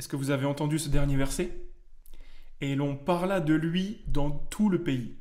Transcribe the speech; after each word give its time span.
Est-ce 0.00 0.08
que 0.08 0.16
vous 0.16 0.30
avez 0.30 0.46
entendu 0.46 0.78
ce 0.78 0.88
dernier 0.88 1.18
verset? 1.18 1.54
Et 2.62 2.74
l'on 2.74 2.96
parla 2.96 3.38
de 3.38 3.52
lui 3.52 4.00
dans 4.06 4.30
tout 4.30 4.70
le 4.70 4.82
pays. 4.82 5.18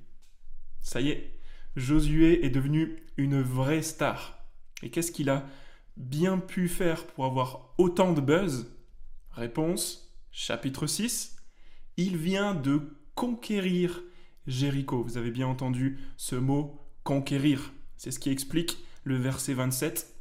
Ça 0.80 1.02
y 1.02 1.10
est, 1.10 1.38
Josué 1.76 2.46
est 2.46 2.50
devenu 2.50 3.04
une 3.18 3.42
vraie 3.42 3.82
star. 3.82 4.42
Et 4.82 4.90
qu'est-ce 4.90 5.12
qu'il 5.12 5.30
a 5.30 5.46
bien 5.98 6.38
pu 6.38 6.70
faire 6.70 7.08
pour 7.08 7.26
avoir 7.26 7.74
autant 7.78 8.14
de 8.14 8.22
buzz? 8.22 8.74
Réponse, 9.32 10.18
chapitre 10.32 10.88
6. 10.88 11.36
Il 11.98 12.16
vient 12.16 12.56
de 12.56 12.98
conquérir 13.16 14.02
Jéricho. 14.48 15.04
Vous 15.04 15.18
avez 15.18 15.32
bien 15.32 15.48
entendu 15.48 16.00
ce 16.16 16.38
mot 16.38 16.80
conquérir. 17.04 17.74
C'est 17.98 18.12
ce 18.12 18.20
qui 18.20 18.30
explique 18.30 18.78
le 19.04 19.18
verset 19.18 19.56
27. 19.56 20.16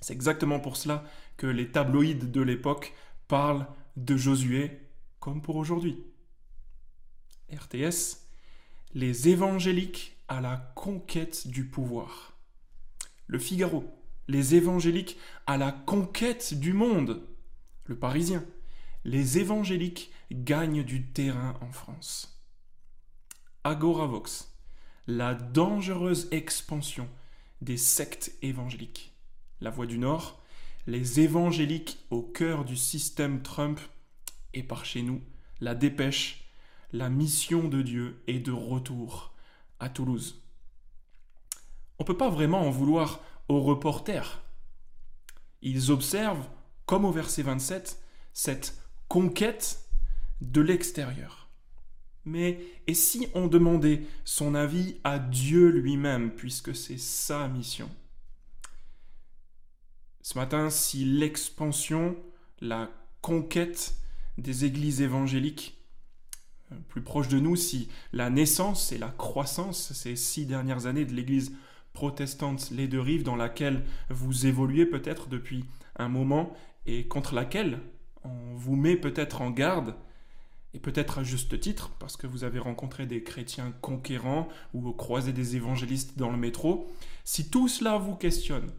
C'est 0.00 0.12
exactement 0.12 0.60
pour 0.60 0.76
cela 0.76 1.02
que 1.36 1.48
les 1.48 1.72
tabloïds 1.72 2.14
de 2.14 2.40
l'époque 2.40 2.94
parlent 3.26 3.66
de 3.96 4.16
Josué 4.16 4.80
comme 5.18 5.42
pour 5.42 5.56
aujourd'hui. 5.56 6.04
RTS, 7.52 8.26
les 8.94 9.28
évangéliques 9.28 10.16
à 10.28 10.40
la 10.40 10.56
conquête 10.74 11.48
du 11.48 11.64
pouvoir. 11.66 12.36
Le 13.26 13.38
Figaro, 13.38 13.84
les 14.28 14.54
évangéliques 14.54 15.18
à 15.46 15.56
la 15.56 15.72
conquête 15.72 16.54
du 16.58 16.72
monde. 16.72 17.22
Le 17.84 17.96
Parisien, 17.96 18.44
les 19.04 19.38
évangéliques 19.38 20.12
gagnent 20.30 20.84
du 20.84 21.06
terrain 21.06 21.58
en 21.60 21.72
France. 21.72 22.40
Agoravox, 23.64 24.52
la 25.06 25.34
dangereuse 25.34 26.28
expansion 26.30 27.08
des 27.60 27.76
sectes 27.76 28.32
évangéliques. 28.42 29.12
La 29.60 29.70
Voix 29.70 29.86
du 29.86 29.98
Nord, 29.98 30.39
les 30.86 31.20
évangéliques 31.20 31.98
au 32.10 32.22
cœur 32.22 32.64
du 32.64 32.76
système 32.76 33.42
Trump 33.42 33.80
et 34.54 34.62
par 34.62 34.84
chez 34.84 35.02
nous, 35.02 35.20
la 35.60 35.74
dépêche, 35.74 36.50
la 36.92 37.08
mission 37.08 37.68
de 37.68 37.82
Dieu 37.82 38.22
est 38.26 38.40
de 38.40 38.52
retour 38.52 39.32
à 39.78 39.88
Toulouse. 39.88 40.42
On 41.98 42.02
ne 42.02 42.06
peut 42.06 42.16
pas 42.16 42.30
vraiment 42.30 42.66
en 42.66 42.70
vouloir 42.70 43.20
aux 43.48 43.60
reporters. 43.60 44.42
Ils 45.62 45.90
observent, 45.90 46.48
comme 46.86 47.04
au 47.04 47.12
verset 47.12 47.42
27, 47.42 48.02
cette 48.32 48.80
conquête 49.08 49.84
de 50.40 50.60
l'extérieur. 50.60 51.48
Mais 52.24 52.60
et 52.86 52.94
si 52.94 53.28
on 53.34 53.46
demandait 53.46 54.02
son 54.24 54.54
avis 54.54 54.96
à 55.04 55.18
Dieu 55.18 55.68
lui-même, 55.68 56.30
puisque 56.30 56.74
c'est 56.74 56.98
sa 56.98 57.48
mission? 57.48 57.90
Ce 60.22 60.36
matin, 60.36 60.70
si 60.70 61.04
l'expansion, 61.04 62.16
la 62.60 62.90
conquête 63.22 63.94
des 64.38 64.64
églises 64.64 65.00
évangéliques 65.00 65.78
euh, 66.72 66.76
plus 66.88 67.02
proches 67.02 67.28
de 67.28 67.38
nous, 67.38 67.56
si 67.56 67.88
la 68.12 68.30
naissance 68.30 68.92
et 68.92 68.98
la 68.98 69.08
croissance 69.08 69.92
ces 69.92 70.16
six 70.16 70.46
dernières 70.46 70.86
années 70.86 71.04
de 71.04 71.14
l'église 71.14 71.54
protestante 71.92 72.70
Les 72.70 72.86
Deux 72.86 73.00
Rives, 73.00 73.22
dans 73.22 73.36
laquelle 73.36 73.82
vous 74.08 74.46
évoluez 74.46 74.86
peut-être 74.86 75.28
depuis 75.28 75.64
un 75.96 76.08
moment 76.08 76.54
et 76.86 77.06
contre 77.08 77.34
laquelle 77.34 77.80
on 78.22 78.54
vous 78.54 78.76
met 78.76 78.96
peut-être 78.96 79.40
en 79.40 79.50
garde, 79.50 79.94
et 80.72 80.78
peut-être 80.78 81.18
à 81.18 81.24
juste 81.24 81.58
titre, 81.58 81.90
parce 81.98 82.16
que 82.16 82.28
vous 82.28 82.44
avez 82.44 82.60
rencontré 82.60 83.06
des 83.06 83.24
chrétiens 83.24 83.72
conquérants 83.80 84.48
ou 84.72 84.92
croisé 84.92 85.32
des 85.32 85.56
évangélistes 85.56 86.16
dans 86.16 86.30
le 86.30 86.36
métro, 86.36 86.88
si 87.24 87.50
tout 87.50 87.66
cela 87.66 87.98
vous 87.98 88.14
questionne 88.14 88.70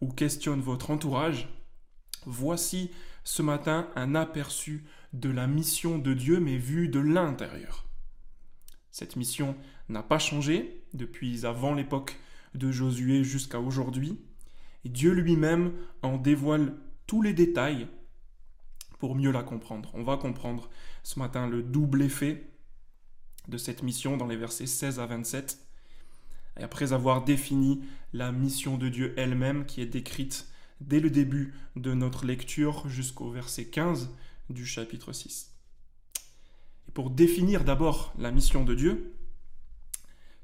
ou 0.00 0.08
questionne 0.08 0.60
votre 0.60 0.90
entourage, 0.90 1.48
voici 2.26 2.90
ce 3.24 3.42
matin 3.42 3.88
un 3.96 4.14
aperçu 4.14 4.84
de 5.12 5.30
la 5.30 5.46
mission 5.46 5.98
de 5.98 6.14
Dieu, 6.14 6.40
mais 6.40 6.56
vue 6.56 6.88
de 6.88 7.00
l'intérieur. 7.00 7.86
Cette 8.90 9.16
mission 9.16 9.56
n'a 9.88 10.02
pas 10.02 10.18
changé 10.18 10.84
depuis 10.94 11.46
avant 11.46 11.74
l'époque 11.74 12.18
de 12.54 12.70
Josué 12.70 13.24
jusqu'à 13.24 13.60
aujourd'hui, 13.60 14.18
et 14.84 14.88
Dieu 14.88 15.12
lui-même 15.12 15.72
en 16.02 16.16
dévoile 16.16 16.74
tous 17.06 17.22
les 17.22 17.32
détails 17.32 17.86
pour 18.98 19.14
mieux 19.14 19.30
la 19.30 19.42
comprendre. 19.42 19.90
On 19.94 20.02
va 20.02 20.16
comprendre 20.16 20.70
ce 21.02 21.18
matin 21.18 21.48
le 21.48 21.62
double 21.62 22.02
effet 22.02 22.50
de 23.48 23.56
cette 23.56 23.82
mission 23.82 24.16
dans 24.16 24.26
les 24.26 24.36
versets 24.36 24.66
16 24.66 25.00
à 25.00 25.06
27. 25.06 25.58
Et 26.58 26.62
après 26.62 26.92
avoir 26.92 27.24
défini 27.24 27.82
la 28.12 28.32
mission 28.32 28.76
de 28.76 28.88
Dieu 28.88 29.14
elle-même 29.16 29.64
qui 29.66 29.80
est 29.80 29.86
décrite 29.86 30.48
dès 30.80 31.00
le 31.00 31.10
début 31.10 31.54
de 31.76 31.94
notre 31.94 32.26
lecture 32.26 32.88
jusqu'au 32.88 33.30
verset 33.30 33.66
15 33.66 34.10
du 34.48 34.66
chapitre 34.66 35.12
6. 35.12 35.54
Et 36.88 36.92
pour 36.92 37.10
définir 37.10 37.64
d'abord 37.64 38.12
la 38.18 38.30
mission 38.30 38.64
de 38.64 38.74
Dieu, 38.74 39.14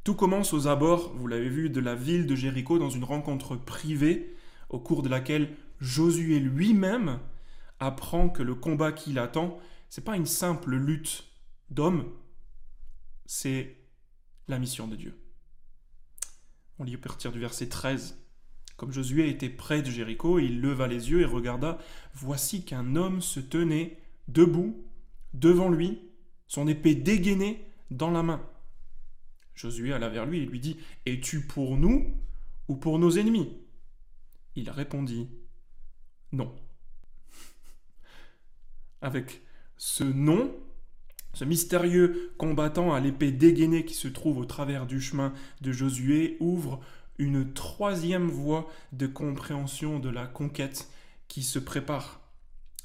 tout 0.04 0.14
commence 0.14 0.52
aux 0.52 0.68
abords, 0.68 1.12
vous 1.16 1.26
l'avez 1.26 1.48
vu, 1.48 1.68
de 1.68 1.80
la 1.80 1.96
ville 1.96 2.26
de 2.26 2.36
Jéricho 2.36 2.78
dans 2.78 2.90
une 2.90 3.02
rencontre 3.02 3.56
privée 3.56 4.36
au 4.68 4.78
cours 4.78 5.02
de 5.02 5.08
laquelle 5.08 5.56
Josué 5.80 6.38
lui-même 6.38 7.18
apprend 7.80 8.28
que 8.28 8.42
le 8.42 8.54
combat 8.54 8.92
qui 8.92 9.12
l'attend, 9.12 9.58
c'est 9.88 10.04
pas 10.04 10.16
une 10.16 10.26
simple 10.26 10.76
lutte 10.76 11.24
d'hommes, 11.70 12.04
c'est 13.26 13.76
la 14.48 14.58
mission 14.58 14.86
de 14.86 14.96
Dieu. 14.96 15.18
On 16.78 16.84
lit 16.84 16.97
partir 16.97 17.32
du 17.32 17.41
verset 17.41 17.69
13. 17.69 18.19
Comme 18.76 18.92
Josué 18.92 19.28
était 19.31 19.48
près 19.48 19.81
de 19.81 19.91
Jéricho, 19.91 20.38
il 20.38 20.60
leva 20.60 20.87
les 20.87 21.10
yeux 21.10 21.22
et 21.22 21.25
regarda. 21.25 21.78
Voici 22.14 22.64
qu'un 22.64 22.97
homme 22.97 23.22
se 23.22 23.41
tenait 23.41 23.98
debout 24.28 24.84
devant 25.32 25.70
lui, 25.70 26.03
son 26.47 26.69
épée 26.69 26.94
dégainée 26.94 27.65
dans 27.91 28.10
la 28.10 28.22
main. 28.22 28.42
Josué 29.54 29.92
alla 29.94 30.10
vers 30.10 30.26
lui 30.26 30.41
et 30.41 30.47
lui 30.47 30.60
dit 30.60 30.76
Es-tu 31.06 31.47
pour 31.47 31.78
nous 31.78 32.15
ou 32.69 32.76
pour 32.76 32.98
nos 32.98 33.12
ennemis? 33.12 33.56
Il 34.54 34.69
répondit 34.69 35.28
Non. 36.32 36.54
Avec 39.00 39.41
ce 39.78 40.04
non, 40.04 40.54
ce 41.36 41.44
mystérieux 41.44 42.32
combattant 42.38 42.94
à 42.94 43.00
l'épée 43.00 43.30
dégainée 43.30 43.84
qui 43.84 43.92
se 43.92 44.08
trouve 44.08 44.38
au 44.38 44.47
travers 44.47 44.86
du 44.86 45.02
chemin 45.02 45.34
de 45.60 45.70
Josué 45.70 46.38
ouvre 46.41 46.80
une 47.19 47.52
troisième 47.52 48.28
voie 48.28 48.70
de 48.92 49.06
compréhension 49.06 49.98
de 49.98 50.08
la 50.08 50.26
conquête 50.26 50.88
qui 51.28 51.42
se 51.42 51.58
prépare. 51.58 52.20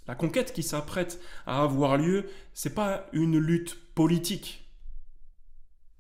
La 0.06 0.16
conquête 0.16 0.52
qui 0.52 0.64
s'apprête 0.64 1.22
à 1.48 1.64
avoir 1.64 1.96
lieu, 1.96 2.26
c'est 2.54 2.76
pas 2.76 3.06
une 3.14 3.38
lutte 3.38 3.78
politique. 3.96 4.70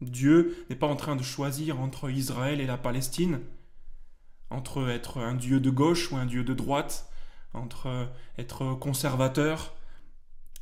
Dieu 0.02 0.66
n'est 0.70 0.76
pas 0.76 0.88
en 0.88 0.98
train 0.98 1.16
de 1.16 1.24
choisir 1.24 1.80
entre 1.80 2.10
Israël 2.10 2.60
et 2.60 2.68
la 2.68 2.78
Palestine, 2.78 3.40
entre 4.50 4.90
être 4.90 5.20
un 5.20 5.36
Dieu 5.36 5.62
de 5.62 5.70
gauche 5.70 6.12
ou 6.12 6.18
un 6.18 6.26
Dieu 6.26 6.44
de 6.44 6.54
droite, 6.54 7.10
entre 7.54 8.10
être 8.38 8.74
conservateur 8.74 9.74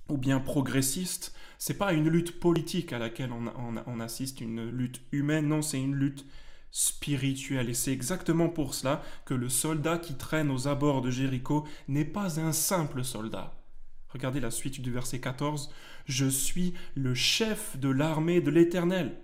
ou 0.07 0.17
bien 0.17 0.39
progressiste. 0.39 1.33
C'est 1.61 1.77
pas 1.77 1.91
une 1.91 2.07
lutte 2.07 2.39
politique 2.39 2.93
à 2.93 2.99
laquelle 2.99 3.33
on, 3.33 3.99
assiste, 3.99 4.39
une 4.39 4.69
lutte 4.69 5.01
humaine, 5.11 5.49
non, 5.49 5.61
c'est 5.61 5.79
une 5.79 5.93
lutte 5.93 6.25
spirituelle. 6.71 7.69
Et 7.69 7.73
c'est 7.73 7.91
exactement 7.91 8.47
pour 8.47 8.73
cela 8.73 9.03
que 9.25 9.33
le 9.33 9.49
soldat 9.49 9.97
qui 9.97 10.15
traîne 10.15 10.51
aux 10.51 10.69
abords 10.69 11.01
de 11.01 11.11
Jéricho 11.11 11.67
n'est 11.89 12.05
pas 12.05 12.39
un 12.39 12.53
simple 12.53 13.03
soldat. 13.03 13.61
Regardez 14.07 14.39
la 14.39 14.51
suite 14.51 14.79
du 14.79 14.89
verset 14.89 15.19
14. 15.19 15.69
Je 16.05 16.27
suis 16.27 16.73
le 16.95 17.13
chef 17.13 17.77
de 17.77 17.89
l'armée 17.89 18.39
de 18.39 18.51
l'Éternel. 18.51 19.19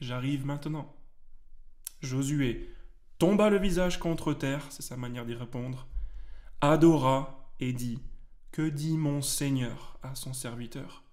J'arrive 0.00 0.44
maintenant. 0.44 0.94
Josué 2.02 2.68
tomba 3.18 3.48
le 3.48 3.58
visage 3.58 3.98
contre 3.98 4.34
terre, 4.34 4.66
c'est 4.68 4.82
sa 4.82 4.98
manière 4.98 5.24
d'y 5.24 5.34
répondre, 5.34 5.88
adora 6.60 7.50
et 7.58 7.72
dit 7.72 8.02
Que 8.52 8.68
dit 8.68 8.98
mon 8.98 9.22
Seigneur 9.22 9.98
à 10.02 10.14
son 10.14 10.34
serviteur? 10.34 11.03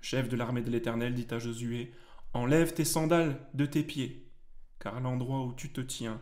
Chef 0.00 0.28
de 0.28 0.36
l'armée 0.36 0.62
de 0.62 0.70
l'Éternel 0.70 1.14
dit 1.14 1.26
à 1.30 1.38
Josué 1.38 1.92
Enlève 2.32 2.74
tes 2.74 2.84
sandales 2.84 3.38
de 3.54 3.66
tes 3.66 3.82
pieds, 3.82 4.30
car 4.78 5.00
l'endroit 5.00 5.44
où 5.44 5.52
tu 5.52 5.70
te 5.70 5.80
tiens 5.80 6.20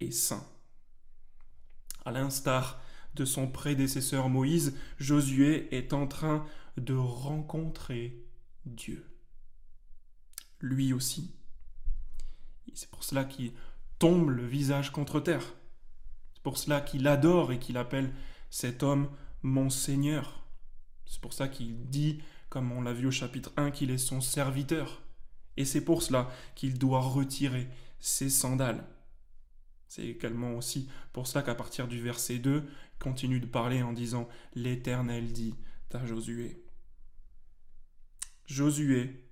est 0.00 0.12
saint. 0.12 0.46
À 2.04 2.12
l'instar 2.12 2.80
de 3.14 3.24
son 3.24 3.48
prédécesseur 3.48 4.28
Moïse, 4.28 4.76
Josué 4.98 5.74
est 5.74 5.92
en 5.92 6.06
train 6.06 6.46
de 6.76 6.94
rencontrer 6.94 8.22
Dieu 8.66 9.04
lui 10.60 10.92
aussi. 10.92 11.34
C'est 12.74 12.90
pour 12.90 13.04
cela 13.04 13.24
qu'il 13.24 13.52
tombe 13.98 14.30
le 14.30 14.46
visage 14.46 14.90
contre 14.92 15.20
terre. 15.20 15.54
C'est 16.34 16.42
pour 16.42 16.58
cela 16.58 16.80
qu'il 16.80 17.06
adore 17.08 17.52
et 17.52 17.58
qu'il 17.58 17.78
appelle 17.78 18.12
cet 18.50 18.82
homme 18.82 19.08
mon 19.42 19.70
Seigneur. 19.70 20.44
C'est 21.06 21.20
pour 21.20 21.32
ça 21.32 21.48
qu'il 21.48 21.88
dit, 21.88 22.20
comme 22.48 22.72
on 22.72 22.82
l'a 22.82 22.92
vu 22.92 23.06
au 23.06 23.10
chapitre 23.10 23.52
1, 23.56 23.70
qu'il 23.70 23.90
est 23.90 23.98
son 23.98 24.20
serviteur. 24.20 25.02
Et 25.56 25.64
c'est 25.64 25.84
pour 25.84 26.02
cela 26.02 26.30
qu'il 26.54 26.78
doit 26.78 27.00
retirer 27.00 27.68
ses 27.98 28.30
sandales. 28.30 28.86
C'est 29.88 30.06
également 30.06 30.54
aussi 30.54 30.88
pour 31.12 31.26
cela 31.26 31.42
qu'à 31.42 31.54
partir 31.54 31.88
du 31.88 32.00
verset 32.00 32.38
2, 32.38 32.64
il 32.66 32.98
continue 32.98 33.40
de 33.40 33.46
parler 33.46 33.82
en 33.82 33.92
disant 33.92 34.28
L'Éternel 34.54 35.32
dit 35.32 35.54
à 35.94 36.04
Josué. 36.04 36.62
Josué 38.46 39.24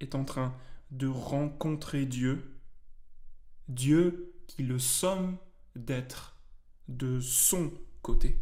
est 0.00 0.14
en 0.14 0.24
train 0.24 0.56
de 0.90 1.06
rencontrer 1.06 2.06
Dieu, 2.06 2.60
Dieu 3.68 4.34
qui 4.48 4.62
le 4.62 4.78
somme 4.78 5.38
d'être 5.76 6.36
de 6.88 7.20
son 7.20 7.72
côté. 8.02 8.38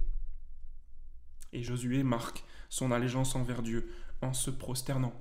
Et 1.53 1.63
Josué 1.63 2.03
marque 2.03 2.45
son 2.71 2.91
allégeance 2.91 3.37
envers 3.37 3.63
Dieu 3.63 3.91
en 4.23 4.33
se 4.33 4.51
prosternant. 4.51 5.13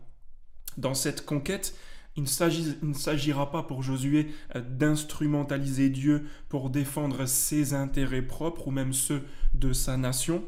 Dans 0.78 0.94
cette 0.94 1.26
conquête, 1.26 1.76
il 2.16 2.24
ne 2.24 2.94
s'agira 2.94 3.52
pas 3.52 3.64
pour 3.64 3.84
Josué 3.84 4.34
euh, 4.56 4.62
d'instrumentaliser 4.62 5.90
Dieu 5.90 6.28
pour 6.48 6.70
défendre 6.70 7.26
ses 7.26 7.74
intérêts 7.74 8.22
propres 8.22 8.68
ou 8.68 8.72
même 8.72 8.94
ceux 8.94 9.24
de 9.54 9.74
sa 9.74 9.98
nation, 9.98 10.44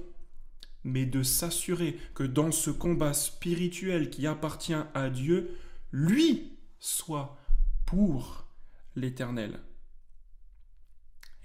mais 0.84 1.06
de 1.06 1.24
s'assurer 1.24 1.98
que 2.14 2.24
dans 2.24 2.52
ce 2.52 2.72
combat 2.72 3.14
spirituel 3.14 4.10
qui 4.10 4.28
appartient 4.28 4.74
à 4.94 5.10
Dieu, 5.10 5.58
lui 5.92 6.58
soit 6.80 7.38
pour 7.86 8.48
l'Éternel. 8.96 9.60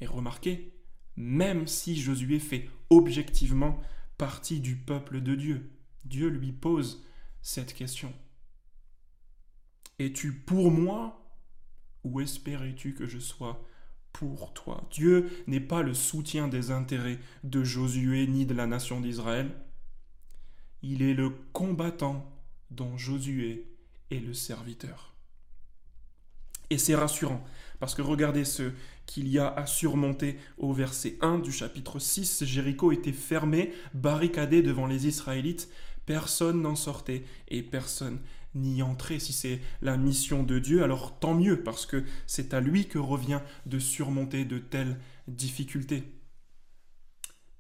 Et 0.00 0.06
remarquez, 0.06 0.73
même 1.17 1.67
si 1.67 1.97
Josué 1.97 2.38
fait 2.38 2.69
objectivement 2.91 3.81
partie 4.18 4.60
du 4.60 4.76
peuple 4.76 5.20
de 5.20 5.34
Dieu, 5.34 5.70
Dieu 6.04 6.28
lui 6.28 6.52
pose 6.52 7.04
cette 7.42 7.74
question. 7.74 8.12
Es-tu 9.98 10.32
pour 10.32 10.70
moi 10.70 11.22
ou 12.04 12.20
espérais-tu 12.20 12.94
que 12.94 13.06
je 13.06 13.18
sois 13.18 13.64
pour 14.12 14.52
toi? 14.52 14.86
Dieu 14.90 15.30
n'est 15.46 15.60
pas 15.60 15.82
le 15.82 15.94
soutien 15.94 16.48
des 16.48 16.70
intérêts 16.70 17.18
de 17.44 17.64
Josué 17.64 18.26
ni 18.26 18.46
de 18.46 18.54
la 18.54 18.66
nation 18.66 19.00
d'Israël. 19.00 19.54
Il 20.82 21.02
est 21.02 21.14
le 21.14 21.30
combattant 21.52 22.30
dont 22.70 22.96
Josué 22.96 23.76
est 24.10 24.20
le 24.20 24.34
serviteur. 24.34 25.14
Et 26.70 26.78
c'est 26.78 26.94
rassurant, 26.94 27.44
parce 27.78 27.94
que 27.94 28.02
regardez 28.02 28.44
ce 28.44 28.72
qu'il 29.06 29.29
y 29.29 29.38
a 29.38 29.49
à 29.49 29.67
surmonter 29.67 30.38
au 30.58 30.73
verset 30.73 31.17
1 31.20 31.38
du 31.38 31.53
chapitre 31.53 31.99
6. 31.99 32.44
Jéricho 32.44 32.93
était 32.93 33.12
fermé, 33.12 33.73
barricadé 33.94 34.62
devant 34.62 34.87
les 34.87 35.06
Israélites, 35.06 35.69
personne 36.05 36.62
n'en 36.62 36.76
sortait 36.76 37.25
et 37.49 37.62
personne 37.62 38.20
n'y 38.55 38.82
entrer. 38.82 39.19
Si 39.19 39.32
c'est 39.32 39.61
la 39.82 39.97
mission 39.97 40.43
de 40.43 40.58
Dieu, 40.58 40.82
alors 40.82 41.19
tant 41.19 41.35
mieux, 41.35 41.62
parce 41.62 41.87
que 41.87 42.05
c'est 42.26 42.55
à 42.55 42.61
lui 42.61 42.87
que 42.87 42.99
revient 42.99 43.41
de 43.67 43.79
surmonter 43.79 44.44
de 44.44 44.58
telles 44.58 44.99
difficultés. 45.29 46.05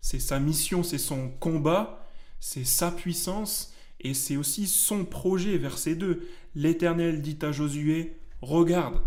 C'est 0.00 0.20
sa 0.20 0.38
mission, 0.38 0.82
c'est 0.82 0.98
son 0.98 1.30
combat, 1.30 2.08
c'est 2.38 2.64
sa 2.64 2.90
puissance, 2.90 3.72
et 4.00 4.14
c'est 4.14 4.36
aussi 4.36 4.66
son 4.66 5.04
projet. 5.04 5.58
Verset 5.58 5.96
2. 5.96 6.26
L'Éternel 6.54 7.22
dit 7.22 7.38
à 7.42 7.52
Josué, 7.52 8.18
Regarde, 8.40 9.02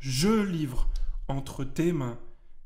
je 0.00 0.42
livre 0.42 0.88
entre 1.28 1.64
tes 1.64 1.92
mains 1.92 2.18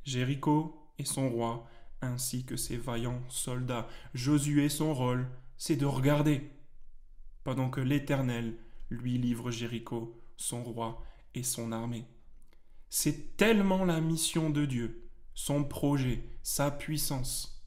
Jéricho 0.05 0.91
et 0.99 1.05
son 1.05 1.29
roi, 1.29 1.69
ainsi 2.01 2.45
que 2.45 2.57
ses 2.57 2.77
vaillants 2.77 3.23
soldats. 3.29 3.89
Josué, 4.15 4.69
son 4.69 4.95
rôle, 4.95 5.29
c'est 5.57 5.77
de 5.77 5.87
regarder 5.87 6.51
pendant 7.43 7.71
que 7.71 7.81
l'Éternel 7.81 8.57
lui 8.91 9.19
livre 9.19 9.51
Jéricho, 9.51 10.23
son 10.37 10.63
roi 10.63 11.03
et 11.35 11.43
son 11.43 11.73
armée. 11.73 12.07
C'est 12.89 13.37
tellement 13.37 13.85
la 13.85 14.01
mission 14.01 14.51
de 14.51 14.65
Dieu, 14.65 15.11
son 15.35 15.65
projet, 15.65 16.23
sa 16.43 16.71
puissance, 16.71 17.67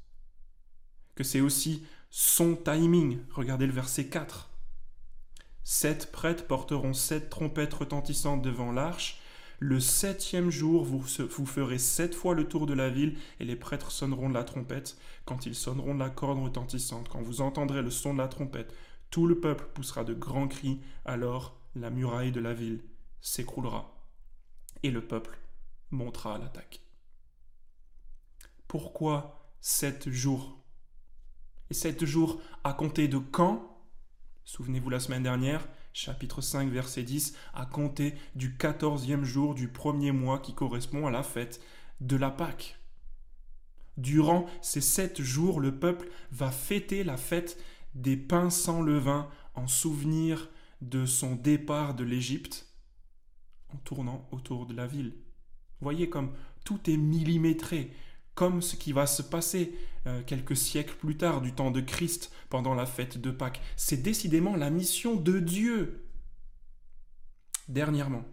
que 1.15 1.23
c'est 1.23 1.41
aussi 1.41 1.85
son 2.09 2.55
timing. 2.55 3.19
Regardez 3.31 3.67
le 3.67 3.73
verset 3.73 4.07
4. 4.07 4.49
Sept 5.63 6.11
prêtres 6.13 6.47
porteront 6.47 6.93
sept 6.93 7.29
trompettes 7.29 7.73
retentissantes 7.73 8.41
devant 8.41 8.71
l'arche. 8.71 9.19
Le 9.59 9.79
septième 9.79 10.51
jour, 10.51 10.83
vous, 10.83 10.99
vous, 10.99 11.45
ferez 11.47 11.79
sept 11.79 12.13
fois 12.13 12.35
le 12.35 12.47
tour 12.47 12.67
de 12.67 12.73
la 12.73 12.89
ville, 12.89 13.17
et 13.39 13.45
les 13.45 13.55
prêtres 13.55 13.91
sonneront 13.91 14.29
de 14.29 14.35
la 14.35 14.43
trompette. 14.43 14.97
Quand 15.25 15.47
ils 15.47 15.55
sonneront 15.55 15.95
de 15.95 15.99
la 15.99 16.11
corde 16.11 16.39
retentissante, 16.39 17.09
quand 17.09 17.21
vous 17.21 17.41
entendrez 17.41 17.81
le 17.81 17.89
son 17.89 18.13
de 18.13 18.19
la 18.19 18.27
trompette, 18.27 18.73
tout 19.09 19.25
le 19.25 19.39
peuple 19.39 19.67
poussera 19.73 20.03
de 20.03 20.13
grands 20.13 20.47
cris, 20.47 20.79
alors 21.05 21.59
la 21.75 21.89
muraille 21.89 22.31
de 22.31 22.39
la 22.39 22.53
ville 22.53 22.83
s'écroulera, 23.19 23.97
et 24.83 24.91
le 24.91 25.01
peuple 25.01 25.39
montera 25.89 26.35
à 26.35 26.37
l'attaque. 26.37 26.81
Pourquoi 28.67 29.51
sept 29.59 30.09
jours? 30.09 30.61
Et 31.71 31.73
sept 31.73 32.05
jours 32.05 32.39
à 32.63 32.73
compter 32.73 33.07
de 33.07 33.17
quand? 33.17 33.81
Souvenez-vous 34.45 34.89
la 34.89 34.99
semaine 34.99 35.23
dernière, 35.23 35.67
chapitre 35.97 36.41
5, 36.41 36.69
verset 36.69 37.01
10, 37.01 37.33
à 37.55 37.65
compter 37.65 38.13
du 38.35 38.55
quatorzième 38.55 39.25
jour 39.25 39.55
du 39.55 39.67
premier 39.67 40.11
mois 40.11 40.37
qui 40.37 40.53
correspond 40.53 41.07
à 41.07 41.11
la 41.11 41.23
fête 41.23 41.59
de 42.01 42.15
la 42.15 42.29
Pâque. 42.29 42.79
Durant 43.97 44.45
ces 44.61 44.79
sept 44.79 45.23
jours, 45.23 45.59
le 45.59 45.79
peuple 45.79 46.07
va 46.31 46.51
fêter 46.51 47.03
la 47.03 47.17
fête 47.17 47.59
des 47.95 48.15
pains 48.15 48.51
sans 48.51 48.83
levain 48.83 49.27
en 49.55 49.67
souvenir 49.67 50.51
de 50.81 51.07
son 51.07 51.35
départ 51.35 51.95
de 51.95 52.03
l'Égypte 52.03 52.67
en 53.69 53.77
tournant 53.77 54.29
autour 54.31 54.67
de 54.67 54.75
la 54.75 54.85
ville. 54.85 55.15
Voyez 55.81 56.11
comme 56.11 56.31
tout 56.63 56.91
est 56.91 56.97
millimétré, 56.97 57.91
comme 58.37 58.61
ce 58.61 58.75
qui 58.75 58.93
va 58.93 59.07
se 59.07 59.23
passer 59.23 59.73
euh, 60.05 60.21
quelques 60.23 60.55
siècles 60.55 60.93
plus 60.93 61.17
tard 61.17 61.41
du 61.41 61.53
temps 61.53 61.71
de 61.71 61.81
Christ 61.81 62.31
pendant 62.49 62.75
la 62.75 62.85
fête 62.85 63.17
de 63.17 63.31
Pâques. 63.31 63.61
C'est 63.75 64.03
décidément 64.03 64.55
la 64.55 64.69
mission 64.69 65.15
de 65.15 65.39
Dieu. 65.39 66.07
Dernièrement, 67.67 68.23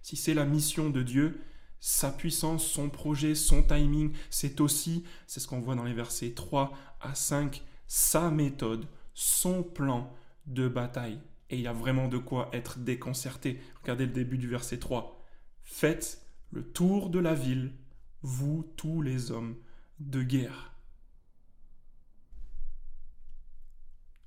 si 0.00 0.16
c'est 0.16 0.32
la 0.32 0.46
mission 0.46 0.88
de 0.88 1.02
Dieu, 1.02 1.42
sa 1.78 2.10
puissance, 2.10 2.66
son 2.66 2.88
projet, 2.88 3.34
son 3.34 3.62
timing, 3.62 4.14
c'est 4.30 4.62
aussi, 4.62 5.04
c'est 5.26 5.40
ce 5.40 5.46
qu'on 5.46 5.60
voit 5.60 5.74
dans 5.74 5.84
les 5.84 5.92
versets 5.92 6.30
3 6.30 6.72
à 7.02 7.14
5, 7.14 7.62
sa 7.86 8.30
méthode, 8.30 8.86
son 9.12 9.62
plan 9.62 10.10
de 10.46 10.68
bataille. 10.68 11.20
Et 11.50 11.56
il 11.56 11.62
y 11.62 11.68
a 11.68 11.74
vraiment 11.74 12.08
de 12.08 12.16
quoi 12.16 12.48
être 12.54 12.78
déconcerté. 12.78 13.60
Regardez 13.82 14.06
le 14.06 14.12
début 14.12 14.38
du 14.38 14.48
verset 14.48 14.78
3. 14.78 15.22
Faites 15.64 16.22
le 16.50 16.64
tour 16.64 17.10
de 17.10 17.18
la 17.18 17.34
ville, 17.34 17.72
vous 18.22 18.70
tous 18.76 19.02
les 19.02 19.30
hommes 19.30 19.56
de 19.98 20.22
guerre. 20.22 20.72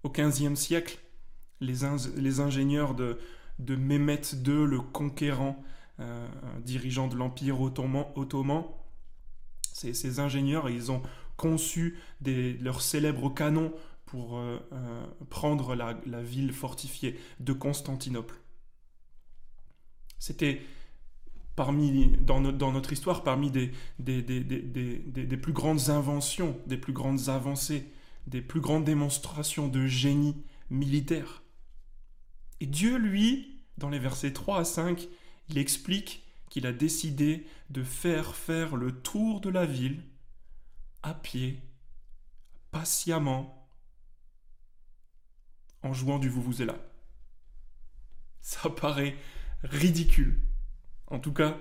Au 0.03 0.09
XVe 0.09 0.55
siècle, 0.55 0.99
les, 1.61 1.83
ingénieurs 2.41 2.93
de, 2.93 3.17
de 3.59 3.75
Mehmet 3.75 4.21
II, 4.33 4.65
le 4.65 4.79
conquérant, 4.81 5.63
euh, 5.99 6.27
dirigeant 6.59 7.07
de 7.07 7.15
l'Empire 7.15 7.61
ottoman, 7.61 8.65
ces 9.73 10.19
ingénieurs, 10.19 10.69
ils 10.69 10.91
ont 10.91 11.01
conçu 11.35 11.97
leurs 12.21 12.81
célèbres 12.81 13.33
canons 13.33 13.73
pour 14.05 14.37
euh, 14.37 14.59
euh, 14.73 15.05
prendre 15.29 15.73
la, 15.73 16.21
ville 16.21 16.53
fortifiée 16.53 17.19
de 17.39 17.51
Constantinople. 17.51 18.35
C'était 20.19 20.61
parmi, 21.55 22.17
dans, 22.19 22.41
dans, 22.41 22.71
notre 22.71 22.93
histoire 22.93 23.23
parmi 23.23 23.51
des, 23.51 23.71
des, 23.99 24.21
des, 24.21 25.37
plus 25.37 25.53
grandes 25.53 25.89
inventions, 25.89 26.57
des 26.65 26.77
plus 26.77 26.93
grandes 26.93 27.29
avancées, 27.29 27.91
des 28.27 28.41
plus 28.41 28.61
grandes 28.61 28.85
démonstrations 28.85 29.67
de 29.67 29.85
génie 29.85 30.43
militaire. 30.69 31.43
Et 32.59 32.65
Dieu, 32.65 32.97
lui, 32.97 33.61
dans 33.77 33.89
les 33.89 33.99
versets 33.99 34.33
3 34.33 34.59
à 34.59 34.63
5, 34.63 35.07
il 35.49 35.57
explique 35.57 36.23
qu'il 36.49 36.65
a 36.65 36.71
décidé 36.71 37.45
de 37.69 37.83
faire 37.83 38.35
faire 38.35 38.75
le 38.75 38.91
tour 38.91 39.41
de 39.41 39.49
la 39.49 39.65
ville 39.65 40.03
à 41.01 41.13
pied, 41.13 41.61
patiemment, 42.71 43.67
en 45.81 45.93
jouant 45.93 46.19
du 46.19 46.29
vous-vous-là. 46.29 46.77
Ça 48.39 48.69
paraît 48.69 49.15
ridicule, 49.63 50.39
en 51.13 51.19
tout 51.19 51.31
cas 51.31 51.57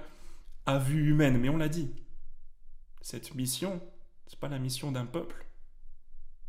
à 0.65 0.79
vue 0.79 1.11
humaine, 1.11 1.39
mais 1.39 1.51
on 1.51 1.59
l'a 1.59 1.69
dit. 1.69 1.91
Cette 3.03 3.35
mission, 3.35 3.81
ce 4.27 4.35
n'est 4.35 4.41
pas 4.41 4.49
la 4.49 4.59
mission 4.59 4.91
d'un 4.91 5.05
peuple, 5.05 5.47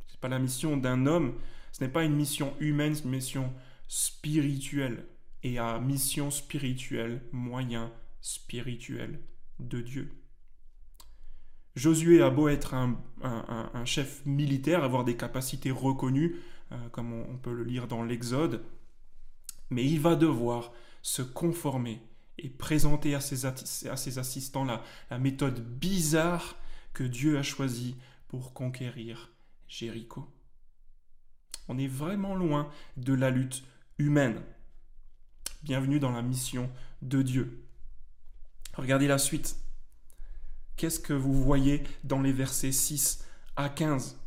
ce 0.08 0.14
n'est 0.14 0.20
pas 0.20 0.30
la 0.30 0.40
mission 0.40 0.78
d'un 0.78 1.06
homme, 1.06 1.38
ce 1.72 1.84
n'est 1.84 1.92
pas 1.92 2.04
une 2.04 2.16
mission 2.16 2.54
humaine, 2.60 2.96
c'est 2.96 3.04
une 3.04 3.10
mission 3.10 3.54
spirituelle. 3.88 5.06
Et 5.44 5.58
à 5.60 5.80
mission 5.80 6.32
spirituelle, 6.32 7.22
moyen 7.34 7.92
spirituel 8.22 9.20
de 9.60 9.82
Dieu. 9.82 10.10
Josué 11.76 12.22
a 12.22 12.30
beau 12.30 12.48
être 12.48 12.74
un, 12.74 12.96
chef 13.84 14.26
militaire, 14.26 14.86
avoir 14.86 15.04
des 15.04 15.18
capacités 15.18 15.72
reconnues, 15.72 16.38
euh, 16.72 16.90
comme 16.90 17.12
on, 17.12 17.38
peut 17.38 17.54
le 17.54 17.64
lire 17.66 17.88
dans 17.88 18.04
l'Exode, 18.04 18.64
mais 19.70 19.84
il 19.84 20.00
va 20.00 20.16
devoir 20.16 20.72
se 21.02 21.22
conformer 21.22 22.00
et 22.38 22.50
présenter 22.50 23.16
à 23.16 23.22
ses, 23.22 23.46
à 23.46 23.98
ses 23.98 24.20
assistants 24.20 24.66
la, 24.66 24.84
la 25.10 25.20
méthode 25.20 25.62
bizarre 25.80 26.56
que 26.94 27.04
Dieu 27.04 27.38
a 27.38 27.44
choisie 27.44 27.96
pour 28.28 28.54
conquérir 28.54 29.32
Jéricho. 29.68 30.28
On 31.68 31.78
est 31.78 31.88
vraiment 31.88 32.36
loin 32.36 32.70
de 32.98 33.14
la 33.14 33.30
lutte 33.30 33.64
humaine. 33.98 34.42
Bienvenue 35.64 36.00
dans 36.00 36.12
la 36.12 36.22
mission 36.22 36.70
de 37.02 37.22
Dieu. 37.22 37.64
Regardez 38.76 39.08
la 39.08 39.18
suite. 39.18 39.56
Qu'est-ce 40.76 41.00
que 41.00 41.14
vous 41.14 41.34
voyez 41.34 41.84
dans 42.04 42.22
les 42.22 42.34
versets 42.34 42.72
6 42.72 43.26
à 43.56 43.70
15 43.70 44.20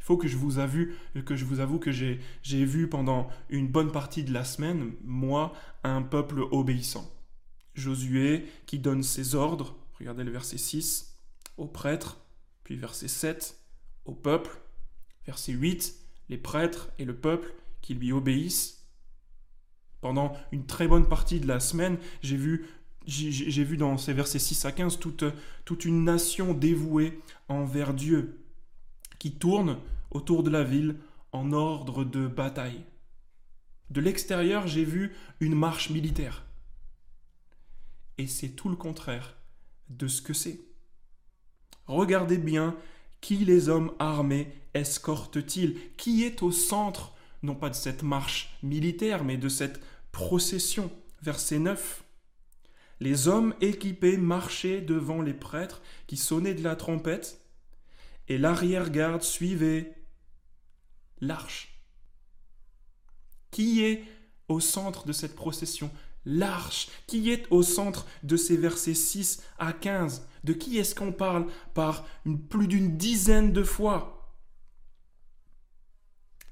Il 0.00 0.04
faut 0.04 0.16
que 0.16 0.28
je 0.28 0.36
vous 0.36 0.58
avoue 0.58 0.88
que, 1.24 1.36
je 1.36 1.44
vous 1.44 1.60
avoue 1.60 1.78
que 1.78 1.92
j'ai, 1.92 2.20
j'ai 2.42 2.64
vu 2.64 2.88
pendant 2.88 3.28
une 3.48 3.68
bonne 3.68 3.92
partie 3.92 4.24
de 4.24 4.32
la 4.32 4.44
semaine, 4.44 4.92
moi, 5.04 5.54
un 5.84 6.02
peuple 6.02 6.40
obéissant. 6.50 7.08
Josué 7.74 8.46
qui 8.66 8.78
donne 8.78 9.02
ses 9.02 9.34
ordres, 9.34 9.76
regardez 9.98 10.24
le 10.24 10.30
verset 10.30 10.58
6, 10.58 11.16
aux 11.56 11.66
prêtres, 11.66 12.20
puis 12.64 12.76
verset 12.76 13.08
7, 13.08 13.58
au 14.04 14.12
peuple, 14.12 14.60
verset 15.26 15.52
8, 15.52 15.94
les 16.28 16.38
prêtres 16.38 16.90
et 16.98 17.04
le 17.04 17.14
peuple 17.14 17.52
qui 17.80 17.94
lui 17.94 18.12
obéissent. 18.12 18.88
Pendant 20.00 20.36
une 20.50 20.66
très 20.66 20.88
bonne 20.88 21.08
partie 21.08 21.40
de 21.40 21.46
la 21.46 21.60
semaine, 21.60 21.98
j'ai 22.22 22.36
vu, 22.36 22.66
j'ai 23.06 23.64
vu 23.64 23.76
dans 23.76 23.96
ces 23.98 24.12
versets 24.12 24.38
6 24.38 24.64
à 24.64 24.72
15 24.72 24.98
toute, 24.98 25.24
toute 25.64 25.84
une 25.84 26.04
nation 26.04 26.54
dévouée 26.54 27.20
envers 27.48 27.94
Dieu, 27.94 28.44
qui 29.18 29.32
tourne 29.32 29.78
autour 30.10 30.42
de 30.42 30.50
la 30.50 30.64
ville 30.64 30.96
en 31.30 31.52
ordre 31.52 32.04
de 32.04 32.26
bataille. 32.26 32.84
De 33.90 34.00
l'extérieur, 34.00 34.66
j'ai 34.66 34.84
vu 34.84 35.12
une 35.40 35.54
marche 35.54 35.90
militaire. 35.90 36.44
Et 38.18 38.26
c'est 38.26 38.50
tout 38.50 38.68
le 38.68 38.76
contraire 38.76 39.36
de 39.88 40.08
ce 40.08 40.22
que 40.22 40.32
c'est. 40.32 40.60
Regardez 41.86 42.38
bien 42.38 42.76
qui 43.20 43.36
les 43.36 43.68
hommes 43.68 43.92
armés 43.98 44.52
escortent-ils 44.74 45.78
Qui 45.96 46.24
est 46.24 46.42
au 46.42 46.50
centre, 46.50 47.14
non 47.42 47.54
pas 47.54 47.70
de 47.70 47.74
cette 47.74 48.02
marche 48.02 48.56
militaire, 48.62 49.24
mais 49.24 49.36
de 49.36 49.48
cette 49.48 49.80
procession 50.10 50.90
Verset 51.22 51.60
9. 51.60 52.04
Les 53.00 53.28
hommes 53.28 53.54
équipés 53.60 54.16
marchaient 54.16 54.80
devant 54.80 55.22
les 55.22 55.34
prêtres 55.34 55.82
qui 56.06 56.16
sonnaient 56.16 56.54
de 56.54 56.62
la 56.62 56.76
trompette, 56.76 57.40
et 58.28 58.38
l'arrière-garde 58.38 59.22
suivait 59.22 59.94
l'arche. 61.20 61.80
Qui 63.50 63.82
est 63.84 64.04
au 64.48 64.60
centre 64.60 65.04
de 65.04 65.12
cette 65.12 65.36
procession? 65.36 65.90
L'arche. 66.24 66.88
Qui 67.06 67.30
est 67.30 67.46
au 67.50 67.62
centre 67.62 68.06
de 68.22 68.36
ces 68.36 68.56
versets 68.56 68.94
6 68.94 69.42
à 69.58 69.72
15 69.72 70.26
De 70.44 70.52
qui 70.52 70.78
est-ce 70.78 70.94
qu'on 70.94 71.12
parle 71.12 71.46
par 71.74 72.06
une, 72.24 72.40
plus 72.40 72.68
d'une 72.68 72.96
dizaine 72.96 73.52
de 73.52 73.62
fois? 73.62 74.34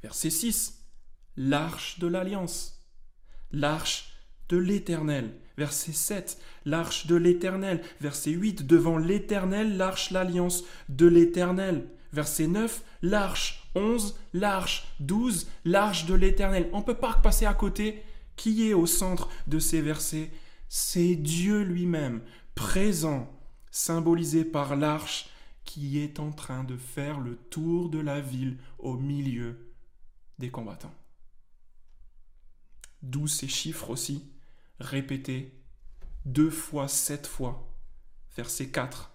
Verset 0.03 0.31
6. 0.31 0.85
L'arche 1.37 1.99
de 1.99 2.07
l'alliance. 2.07 2.81
L'arche 3.53 4.13
de 4.49 4.57
l'Éternel. 4.57 5.33
Verset 5.57 5.93
7, 5.93 6.39
l'arche 6.65 7.07
de 7.07 7.17
l'Éternel. 7.17 7.83
Verset 8.01 8.31
8, 8.31 8.67
devant 8.67 8.97
l'Éternel, 8.97 9.77
l'arche, 9.77 10.11
l'alliance 10.11 10.65
de 10.89 11.07
l'Éternel. 11.07 11.87
Verset 12.13 12.47
9, 12.47 12.83
l'arche. 13.03 13.69
11, 13.75 14.19
l'arche. 14.33 14.87
12, 15.01 15.49
l'arche 15.65 16.07
de 16.07 16.15
l'Éternel. 16.15 16.69
On 16.73 16.79
ne 16.79 16.85
peut 16.85 16.95
pas 16.95 17.13
passer 17.23 17.47
à 17.47 17.55
côté. 17.55 18.03
Qui 18.41 18.71
est 18.71 18.73
au 18.73 18.87
centre 18.87 19.29
de 19.49 19.59
ces 19.59 19.83
versets 19.83 20.31
C'est 20.71 21.15
Dieu 21.15 21.61
lui-même, 21.61 22.23
présent, 22.55 23.31
symbolisé 23.71 24.47
par 24.47 24.77
l'arche 24.77 25.29
qui 25.67 25.99
est 25.99 26.19
en 26.21 26.33
train 26.33 26.65
de 26.65 26.79
faire 26.79 27.21
le 27.21 27.37
tour 27.37 27.91
de 27.91 27.99
la 27.99 28.23
ville 28.23 28.57
au 28.79 28.97
milieu 28.97 29.75
des 30.39 30.51
combattants. 30.51 30.95
D'où 33.03 33.27
ces 33.27 33.47
chiffres 33.47 33.91
aussi, 33.91 34.33
répétés 34.79 35.63
deux 36.25 36.51
fois, 36.51 36.89
sept 36.89 37.27
fois. 37.27 37.71
Verset 38.39 38.71
4. 38.71 39.13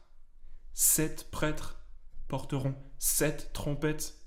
Sept 0.75 1.31
prêtres 1.31 1.83
porteront 2.27 2.75
sept 2.99 3.49
trompettes, 3.53 4.19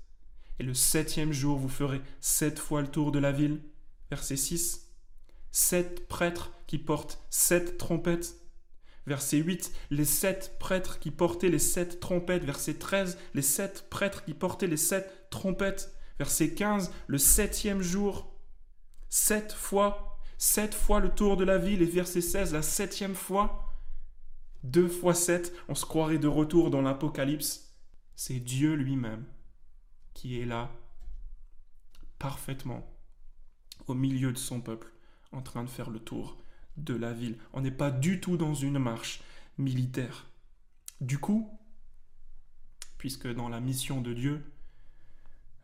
et 0.59 0.63
le 0.63 0.73
septième 0.73 1.31
jour 1.31 1.57
vous 1.57 1.69
ferez 1.69 2.01
sept 2.19 2.59
fois 2.59 2.81
le 2.81 2.91
tour 2.91 3.13
de 3.13 3.19
la 3.19 3.31
ville. 3.31 3.63
Verset 4.11 4.35
6. 4.35 4.88
Sept 5.51 6.07
prêtres 6.07 6.51
qui 6.67 6.77
portent 6.77 7.23
sept 7.29 7.77
trompettes. 7.77 8.35
Verset 9.07 9.37
8, 9.37 9.71
les 9.89 10.05
sept 10.05 10.57
prêtres 10.59 10.99
qui 10.99 11.11
portaient 11.11 11.49
les 11.49 11.59
sept 11.59 11.99
trompettes. 11.99 12.43
Verset 12.43 12.75
13, 12.75 13.17
les 13.33 13.41
sept 13.41 13.89
prêtres 13.89 14.23
qui 14.23 14.33
portaient 14.33 14.67
les 14.67 14.77
sept 14.77 15.29
trompettes. 15.31 15.95
Verset 16.19 16.53
15, 16.53 16.91
le 17.07 17.17
septième 17.17 17.81
jour. 17.81 18.35
Sept 19.09 19.51
fois, 19.53 20.19
sept 20.37 20.75
fois 20.75 20.99
le 20.99 21.09
tour 21.09 21.37
de 21.37 21.43
la 21.43 21.57
ville. 21.57 21.81
Et 21.81 21.85
verset 21.85 22.21
16, 22.21 22.53
la 22.53 22.61
septième 22.61 23.15
fois. 23.15 23.65
Deux 24.63 24.89
fois 24.89 25.13
sept, 25.13 25.53
on 25.69 25.75
se 25.75 25.85
croirait 25.85 26.17
de 26.17 26.27
retour 26.27 26.69
dans 26.69 26.81
l'Apocalypse. 26.81 27.73
C'est 28.15 28.39
Dieu 28.39 28.73
lui-même 28.73 29.25
qui 30.13 30.41
est 30.41 30.45
là, 30.45 30.69
parfaitement, 32.17 32.85
au 33.87 33.93
milieu 33.93 34.33
de 34.33 34.37
son 34.37 34.59
peuple, 34.59 34.91
en 35.31 35.41
train 35.41 35.63
de 35.63 35.69
faire 35.69 35.89
le 35.89 35.99
tour 35.99 36.37
de 36.77 36.93
la 36.93 37.13
ville. 37.13 37.37
On 37.53 37.61
n'est 37.61 37.71
pas 37.71 37.91
du 37.91 38.19
tout 38.19 38.37
dans 38.37 38.53
une 38.53 38.79
marche 38.79 39.21
militaire. 39.57 40.27
Du 41.01 41.17
coup, 41.17 41.49
puisque 42.97 43.27
dans 43.27 43.49
la 43.49 43.59
mission 43.59 44.01
de 44.01 44.13
Dieu, 44.13 44.43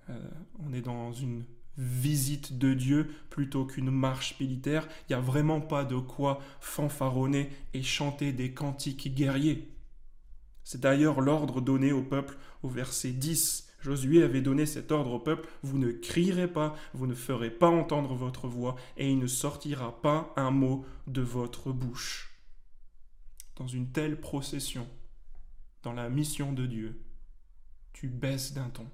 euh, 0.10 0.30
on 0.60 0.74
est 0.74 0.82
dans 0.82 1.12
une 1.14 1.46
visite 1.78 2.58
de 2.58 2.74
Dieu 2.74 3.14
plutôt 3.30 3.66
qu'une 3.66 3.92
marche 3.92 4.40
militaire, 4.40 4.88
il 5.02 5.14
n'y 5.14 5.16
a 5.16 5.22
vraiment 5.22 5.60
pas 5.60 5.84
de 5.84 5.98
quoi 5.98 6.42
fanfaronner 6.62 7.50
et 7.74 7.84
chanter 7.84 8.32
des 8.32 8.54
cantiques 8.54 9.14
guerriers. 9.14 9.70
C'est 10.64 10.82
d'ailleurs 10.82 11.22
l'ordre 11.22 11.62
donné 11.62 11.92
au 11.92 12.02
peuple 12.02 12.38
au 12.64 12.70
verset 12.70 13.12
10. 13.12 13.65
Josué 13.86 14.24
avait 14.24 14.42
donné 14.42 14.66
cet 14.66 14.92
ordre 14.92 15.12
au 15.12 15.20
peuple, 15.20 15.48
vous 15.62 15.78
ne 15.78 15.92
crierez 15.92 16.48
pas, 16.48 16.76
vous 16.96 17.06
ne 17.06 17.14
ferez 17.14 17.52
pas 17.52 17.70
entendre 17.70 18.16
votre 18.16 18.48
voix, 18.48 18.76
et 18.98 19.12
il 19.12 19.20
ne 19.20 19.28
sortira 19.28 20.02
pas 20.02 20.34
un 20.38 20.50
mot 20.50 20.84
de 21.06 21.22
votre 21.22 21.72
bouche. 21.72 22.34
Dans 23.58 23.68
une 23.68 23.92
telle 23.92 24.20
procession, 24.20 24.88
dans 25.84 25.94
la 25.94 26.10
mission 26.10 26.52
de 26.52 26.66
Dieu, 26.66 27.00
tu 27.94 28.08
baisses 28.08 28.54
d'un 28.54 28.70
ton 28.70 28.88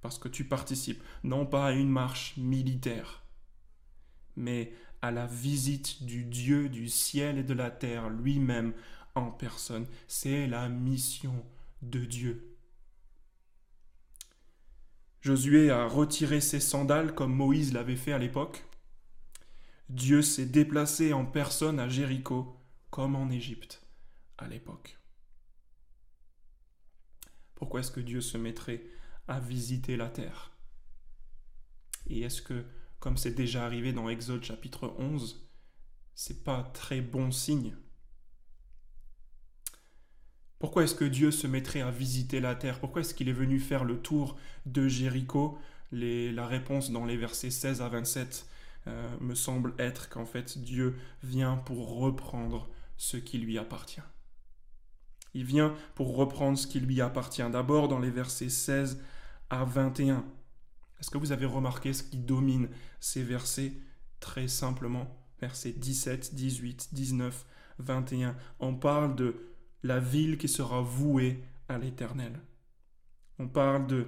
parce 0.00 0.18
que 0.18 0.28
tu 0.28 0.44
participes 0.44 1.02
non 1.22 1.44
pas 1.44 1.66
à 1.66 1.72
une 1.72 1.90
marche 1.90 2.38
militaire, 2.38 3.22
mais 4.34 4.72
à 5.02 5.10
la 5.10 5.26
visite 5.26 6.04
du 6.04 6.24
Dieu 6.24 6.70
du 6.70 6.88
ciel 6.88 7.36
et 7.36 7.44
de 7.44 7.52
la 7.52 7.70
terre 7.70 8.08
lui-même 8.08 8.72
en 9.14 9.30
personne. 9.30 9.86
C'est 10.08 10.46
la 10.46 10.70
mission 10.70 11.44
de 11.82 12.06
Dieu. 12.06 12.49
Josué 15.20 15.70
a 15.70 15.86
retiré 15.86 16.40
ses 16.40 16.60
sandales 16.60 17.14
comme 17.14 17.34
Moïse 17.34 17.74
l'avait 17.74 17.96
fait 17.96 18.12
à 18.12 18.18
l'époque. 18.18 18.64
Dieu 19.90 20.22
s'est 20.22 20.46
déplacé 20.46 21.12
en 21.12 21.26
personne 21.26 21.78
à 21.78 21.88
Jéricho 21.88 22.56
comme 22.90 23.16
en 23.16 23.28
Égypte 23.28 23.86
à 24.38 24.48
l'époque. 24.48 24.98
Pourquoi 27.54 27.80
est-ce 27.80 27.90
que 27.90 28.00
Dieu 28.00 28.22
se 28.22 28.38
mettrait 28.38 28.82
à 29.28 29.40
visiter 29.40 29.96
la 29.98 30.08
terre? 30.08 30.52
Et 32.06 32.22
est-ce 32.22 32.40
que, 32.40 32.64
comme 32.98 33.18
c'est 33.18 33.34
déjà 33.34 33.66
arrivé 33.66 33.92
dans 33.92 34.08
Exode 34.08 34.42
chapitre 34.42 34.94
11, 34.98 35.46
c'est 36.14 36.44
pas 36.44 36.62
très 36.62 37.02
bon 37.02 37.30
signe? 37.30 37.76
Pourquoi 40.60 40.84
est-ce 40.84 40.94
que 40.94 41.06
Dieu 41.06 41.30
se 41.30 41.46
mettrait 41.46 41.80
à 41.80 41.90
visiter 41.90 42.38
la 42.38 42.54
terre? 42.54 42.80
Pourquoi 42.80 43.00
est-ce 43.00 43.14
qu'il 43.14 43.30
est 43.30 43.32
venu 43.32 43.58
faire 43.58 43.82
le 43.82 43.96
tour 43.96 44.36
de 44.66 44.86
Jéricho? 44.88 45.58
La 45.90 46.46
réponse 46.46 46.92
dans 46.92 47.06
les 47.06 47.16
versets 47.16 47.50
16 47.50 47.80
à 47.80 47.88
27 47.88 48.46
euh, 48.86 49.16
me 49.20 49.34
semble 49.34 49.72
être 49.78 50.10
qu'en 50.10 50.26
fait 50.26 50.58
Dieu 50.58 50.96
vient 51.22 51.56
pour 51.56 51.98
reprendre 51.98 52.68
ce 52.98 53.16
qui 53.16 53.38
lui 53.38 53.56
appartient. 53.56 54.02
Il 55.32 55.44
vient 55.44 55.74
pour 55.94 56.14
reprendre 56.14 56.58
ce 56.58 56.66
qui 56.66 56.78
lui 56.78 57.00
appartient. 57.00 57.48
D'abord 57.50 57.88
dans 57.88 57.98
les 57.98 58.10
versets 58.10 58.50
16 58.50 59.02
à 59.48 59.64
21. 59.64 60.26
Est-ce 61.00 61.10
que 61.10 61.16
vous 61.16 61.32
avez 61.32 61.46
remarqué 61.46 61.94
ce 61.94 62.02
qui 62.02 62.18
domine 62.18 62.68
ces 63.00 63.22
versets? 63.22 63.72
Très 64.20 64.48
simplement, 64.48 65.16
versets 65.40 65.72
17, 65.72 66.34
18, 66.34 66.90
19, 66.92 67.46
21. 67.78 68.36
On 68.58 68.74
parle 68.74 69.16
de 69.16 69.49
la 69.82 69.98
ville 69.98 70.38
qui 70.38 70.48
sera 70.48 70.80
vouée 70.80 71.42
à 71.68 71.78
l'Éternel. 71.78 72.40
On 73.38 73.48
parle 73.48 73.86
de 73.86 74.06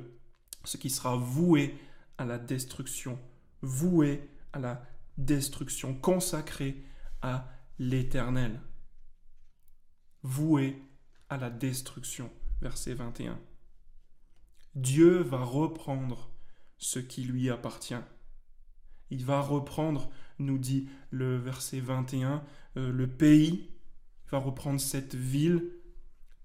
ce 0.65 0.77
qui 0.77 0.91
sera 0.91 1.17
voué 1.17 1.75
à 2.19 2.25
la 2.25 2.39
destruction, 2.39 3.19
voué 3.63 4.29
à 4.53 4.59
la 4.59 4.85
destruction, 5.19 5.95
consacré 5.95 6.83
à 7.23 7.49
l'Éternel, 7.79 8.61
voué 10.23 10.83
à 11.29 11.37
la 11.37 11.51
destruction. 11.51 12.31
Verset 12.61 12.95
21. 12.95 13.41
Dieu 14.75 15.23
va 15.23 15.43
reprendre 15.43 16.31
ce 16.79 16.99
qui 16.99 17.25
lui 17.25 17.51
appartient. 17.51 17.95
Il 19.11 19.25
va 19.25 19.41
reprendre, 19.41 20.11
nous 20.39 20.59
dit 20.59 20.89
le 21.11 21.37
verset 21.37 21.81
21, 21.81 22.45
euh, 22.77 22.91
le 22.91 23.07
pays, 23.07 23.71
va 24.33 24.39
reprendre 24.39 24.81
cette 24.81 25.15
ville, 25.15 25.71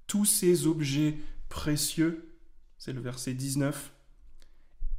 tous 0.08 0.26
ces 0.26 0.68
objets 0.68 1.18
précieux, 1.48 2.38
c'est 2.78 2.92
le 2.92 3.00
verset 3.00 3.34
19, 3.34 3.94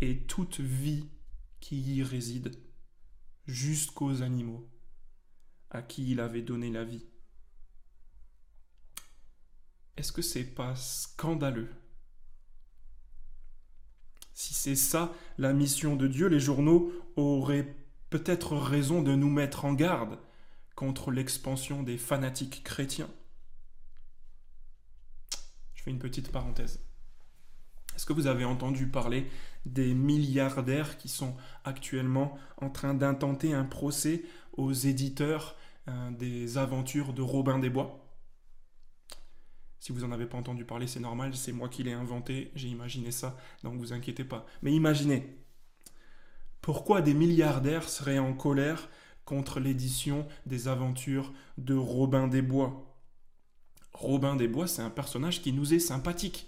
et 0.01 0.21
toute 0.23 0.61
vie 0.61 1.07
qui 1.61 1.97
y 1.97 2.03
réside, 2.03 2.57
jusqu'aux 3.47 4.23
animaux 4.23 4.69
à 5.71 5.83
qui 5.83 6.11
il 6.11 6.21
avait 6.21 6.43
donné 6.43 6.71
la 6.71 6.85
vie. 6.85 7.05
Est-ce 9.99 10.13
que 10.13 10.23
c'est 10.23 10.45
pas 10.45 10.75
scandaleux? 10.75 11.69
Si 14.33 14.55
c'est 14.55 14.77
ça 14.77 15.13
la 15.37 15.53
mission 15.53 15.95
de 15.95 16.09
Dieu, 16.09 16.29
les 16.29 16.41
journaux 16.41 16.91
auraient 17.17 17.77
peut-être 18.09 18.57
raison 18.57 19.03
de 19.03 19.15
nous 19.15 19.29
mettre 19.29 19.67
en 19.67 19.75
garde 19.75 20.19
contre 20.79 21.11
l'expansion 21.11 21.83
des 21.83 21.99
fanatiques 21.99 22.63
chrétiens. 22.63 23.11
Je 25.75 25.83
fais 25.83 25.91
une 25.91 25.99
petite 25.99 26.31
parenthèse. 26.31 26.81
Est-ce 27.97 28.07
que 28.07 28.13
vous 28.13 28.29
avez 28.29 28.45
entendu 28.45 28.87
parler 28.87 29.29
des 29.67 29.93
milliardaires 29.93 30.97
qui 30.97 31.09
sont 31.09 31.35
actuellement 31.65 32.39
en 32.59 32.71
train 32.71 32.95
d'intenter 32.95 33.53
un 33.53 33.65
procès 33.65 34.23
aux 34.53 34.73
éditeurs 34.73 35.57
euh, 35.89 36.13
des 36.13 36.59
aventures 36.59 37.13
de 37.13 37.23
Robin 37.23 37.59
des 37.59 37.71
Bois? 37.71 38.09
Si 39.81 39.91
vous 39.91 40.07
n'en 40.07 40.13
avez 40.13 40.27
pas 40.27 40.39
entendu 40.39 40.65
parler, 40.65 40.87
c'est 40.87 41.01
normal, 41.01 41.35
c'est 41.35 41.51
moi 41.51 41.69
qui 41.69 41.83
l'ai 41.83 41.93
inventé, 41.93 42.53
j'ai 42.55 42.69
imaginé 42.69 43.11
ça, 43.11 43.37
donc 43.65 43.79
vous 43.79 43.93
inquiétez 43.93 44.23
pas. 44.23 44.47
Mais 44.63 44.73
imaginez, 44.73 45.43
pourquoi 46.61 47.03
des 47.03 47.15
milliardaires 47.15 47.89
seraient 47.89 48.21
en 48.21 48.33
colère 48.33 48.89
contre 49.29 49.61
l'édition 49.61 50.27
des 50.47 50.69
aventures 50.69 51.35
de 51.59 51.75
Robin 51.75 52.29
des 52.29 52.41
Bois 52.41 52.89
Robin 53.93 54.37
des 54.37 54.49
Bois, 54.49 54.67
c'est 54.67 54.81
un 54.81 54.89
personnage 54.89 55.43
qui 55.43 55.53
nous 55.53 55.75
est 55.75 55.81
sympathique. 55.81 56.47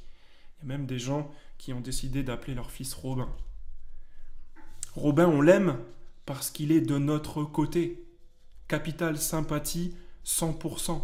Il 0.56 0.62
y 0.62 0.72
a 0.72 0.78
même 0.78 0.86
des 0.86 0.98
gens 0.98 1.30
qui 1.58 1.74
ont 1.74 1.82
décidé 1.82 2.22
d'appeler 2.22 2.54
leur 2.54 2.70
fils 2.70 2.94
Robin. 2.94 3.28
Robin, 4.94 5.26
on 5.26 5.42
l'aime 5.42 5.76
parce 6.24 6.50
qu'il 6.50 6.72
est 6.72 6.80
de 6.80 6.96
notre 6.96 7.44
côté. 7.44 8.02
Capital 8.66 9.18
sympathie 9.18 9.94
100%. 10.24 11.02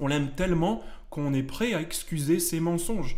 On 0.00 0.08
l'aime 0.08 0.34
tellement 0.34 0.82
qu'on 1.08 1.34
est 1.34 1.44
prêt 1.44 1.74
à 1.74 1.82
excuser 1.82 2.40
ses 2.40 2.58
mensonges. 2.58 3.16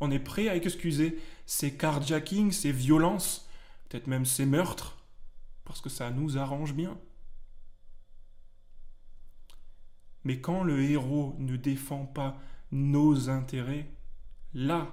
On 0.00 0.10
est 0.10 0.18
prêt 0.18 0.48
à 0.48 0.56
excuser 0.56 1.20
ses 1.46 1.76
carjackings, 1.76 2.50
ses 2.50 2.72
violences, 2.72 3.48
peut-être 3.88 4.08
même 4.08 4.26
ses 4.26 4.46
meurtres, 4.46 5.01
parce 5.64 5.80
que 5.80 5.88
ça 5.88 6.10
nous 6.10 6.38
arrange 6.38 6.74
bien. 6.74 6.98
Mais 10.24 10.40
quand 10.40 10.62
le 10.62 10.82
héros 10.82 11.34
ne 11.38 11.56
défend 11.56 12.06
pas 12.06 12.38
nos 12.70 13.28
intérêts, 13.28 13.88
là, 14.54 14.90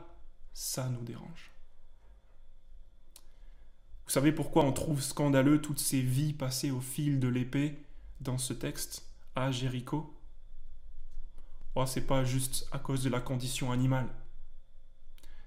ça 0.54 0.90
nous 0.90 1.04
dérange. 1.04 1.52
Vous 4.06 4.14
savez 4.14 4.32
pourquoi 4.32 4.66
on 4.66 4.74
trouve 4.74 5.02
scandaleux 5.02 5.62
toutes 5.62 5.80
ces 5.80 6.02
vies 6.02 6.34
passées 6.34 6.72
au 6.72 6.82
fil 6.82 7.20
de 7.20 7.28
l'épée 7.28 7.78
dans 8.22 8.40
ce 8.40 8.54
texte 8.54 9.06
à 9.36 9.52
Jéricho? 9.52 10.16
Oh, 11.76 11.86
C'est 11.86 12.08
pas 12.08 12.24
juste 12.24 12.68
à 12.72 12.80
cause 12.80 13.04
de 13.04 13.10
la 13.10 13.22
condition 13.22 13.72
animale. 13.72 14.10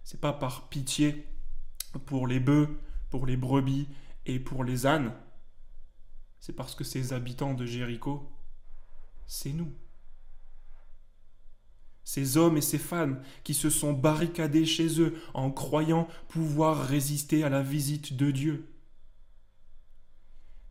C'est 0.04 0.20
pas 0.20 0.32
par 0.32 0.68
pitié 0.68 1.26
pour 2.06 2.26
les 2.26 2.40
bœufs, 2.40 2.68
pour 3.10 3.26
les 3.26 3.36
brebis 3.36 3.88
et 4.26 4.38
pour 4.38 4.64
les 4.64 4.86
ânes. 4.86 5.12
C'est 6.40 6.54
parce 6.54 6.74
que 6.74 6.84
ces 6.84 7.12
habitants 7.12 7.54
de 7.54 7.66
Jéricho, 7.66 8.30
c'est 9.26 9.52
nous 9.52 9.72
ces 12.04 12.36
hommes 12.36 12.56
et 12.56 12.62
ces 12.62 12.78
femmes 12.78 13.22
qui 13.44 13.54
se 13.54 13.70
sont 13.70 13.92
barricadés 13.92 14.66
chez 14.66 15.00
eux 15.00 15.14
en 15.34 15.50
croyant 15.50 16.08
pouvoir 16.28 16.86
résister 16.86 17.44
à 17.44 17.48
la 17.48 17.62
visite 17.62 18.16
de 18.16 18.30
Dieu. 18.30 18.68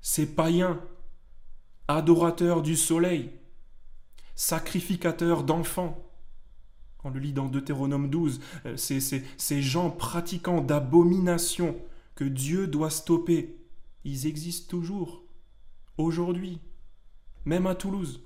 Ces 0.01 0.25
païens, 0.25 0.81
adorateurs 1.87 2.61
du 2.61 2.75
soleil, 2.75 3.31
sacrificateurs 4.35 5.43
d'enfants, 5.43 5.97
on 7.03 7.09
le 7.09 7.19
lit 7.19 7.33
dans 7.33 7.47
Deutéronome 7.47 8.09
12, 8.09 8.39
euh, 8.67 8.77
ces, 8.77 9.61
gens 9.61 9.89
pratiquants 9.89 10.61
d'abomination 10.61 11.75
que 12.21 12.25
Dieu 12.27 12.67
doit 12.67 12.91
stopper, 12.91 13.57
ils 14.03 14.27
existent 14.27 14.69
toujours, 14.69 15.23
aujourd'hui, 15.97 16.59
même 17.45 17.65
à 17.65 17.73
Toulouse. 17.73 18.21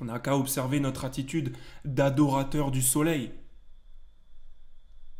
On 0.00 0.06
n'a 0.06 0.18
qu'à 0.18 0.36
observer 0.36 0.80
notre 0.80 1.04
attitude 1.04 1.56
d'adorateur 1.84 2.72
du 2.72 2.82
soleil. 2.82 3.30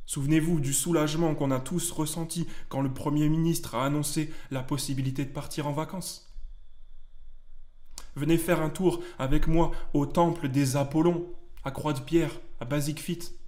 Souvenez-vous 0.07 0.59
du 0.59 0.73
soulagement 0.73 1.37
qu'on 1.37 1.53
a 1.53 1.61
tous 1.61 1.93
ressenti 1.93 2.49
quand 2.69 2.81
le 2.81 2.93
Premier 2.93 3.29
ministre 3.29 3.77
a 3.77 3.87
annoncé 3.87 4.35
la 4.51 4.65
possibilité 4.65 5.25
de 5.25 5.33
partir 5.33 5.69
en 5.69 5.73
vacances. 5.73 6.35
Venez 8.17 8.39
faire 8.39 8.61
un 8.61 8.71
tour 8.71 9.05
avec 9.21 9.47
moi 9.47 9.71
au 9.95 10.05
temple 10.05 10.49
des 10.49 10.75
Apollons, 10.75 11.33
à 11.63 11.71
Croix-de-Pierre, 11.71 12.41
à 12.59 12.65
Basic. 12.65 13.39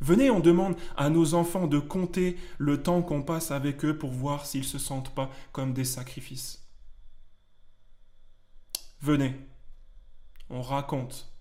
Venez, 0.00 0.30
on 0.30 0.40
demande 0.40 0.76
à 0.96 1.10
nos 1.10 1.34
enfants 1.34 1.66
de 1.66 1.78
compter 1.78 2.36
le 2.58 2.82
temps 2.82 3.02
qu'on 3.02 3.22
passe 3.22 3.50
avec 3.50 3.84
eux 3.84 3.96
pour 3.96 4.10
voir 4.10 4.46
s'ils 4.46 4.62
ne 4.62 4.66
se 4.66 4.78
sentent 4.78 5.14
pas 5.14 5.30
comme 5.52 5.72
des 5.72 5.84
sacrifices. 5.84 6.66
Venez, 9.00 9.34
on 10.50 10.62
raconte 10.62 11.32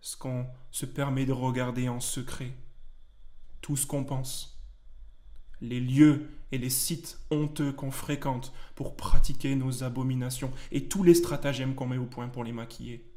ce 0.00 0.16
qu'on 0.16 0.46
se 0.70 0.86
permet 0.86 1.26
de 1.26 1.32
regarder 1.32 1.88
en 1.88 2.00
secret, 2.00 2.52
tout 3.60 3.76
ce 3.76 3.86
qu'on 3.86 4.04
pense, 4.04 4.60
les 5.60 5.80
lieux 5.80 6.30
et 6.52 6.58
les 6.58 6.70
sites 6.70 7.18
honteux 7.30 7.72
qu'on 7.72 7.90
fréquente 7.90 8.52
pour 8.74 8.96
pratiquer 8.96 9.56
nos 9.56 9.82
abominations 9.82 10.52
et 10.70 10.88
tous 10.88 11.02
les 11.02 11.14
stratagèmes 11.14 11.74
qu'on 11.74 11.86
met 11.86 11.98
au 11.98 12.06
point 12.06 12.28
pour 12.28 12.44
les 12.44 12.52
maquiller. 12.52 13.15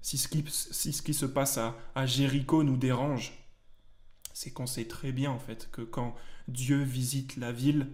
Si 0.00 0.16
ce 0.18 0.28
qui, 0.28 1.14
se 1.14 1.26
passe 1.26 1.58
à, 1.58 1.76
à 1.94 2.06
Jéricho 2.06 2.62
nous 2.62 2.76
dérange, 2.76 3.32
c'est 4.32 4.52
qu'on 4.52 4.66
sait 4.66 4.86
très 4.86 5.12
bien 5.12 5.30
en 5.30 5.38
fait 5.38 5.68
que 5.72 5.82
quand 5.82 6.14
Dieu 6.46 6.82
visite 6.82 7.36
la 7.36 7.52
ville 7.52 7.88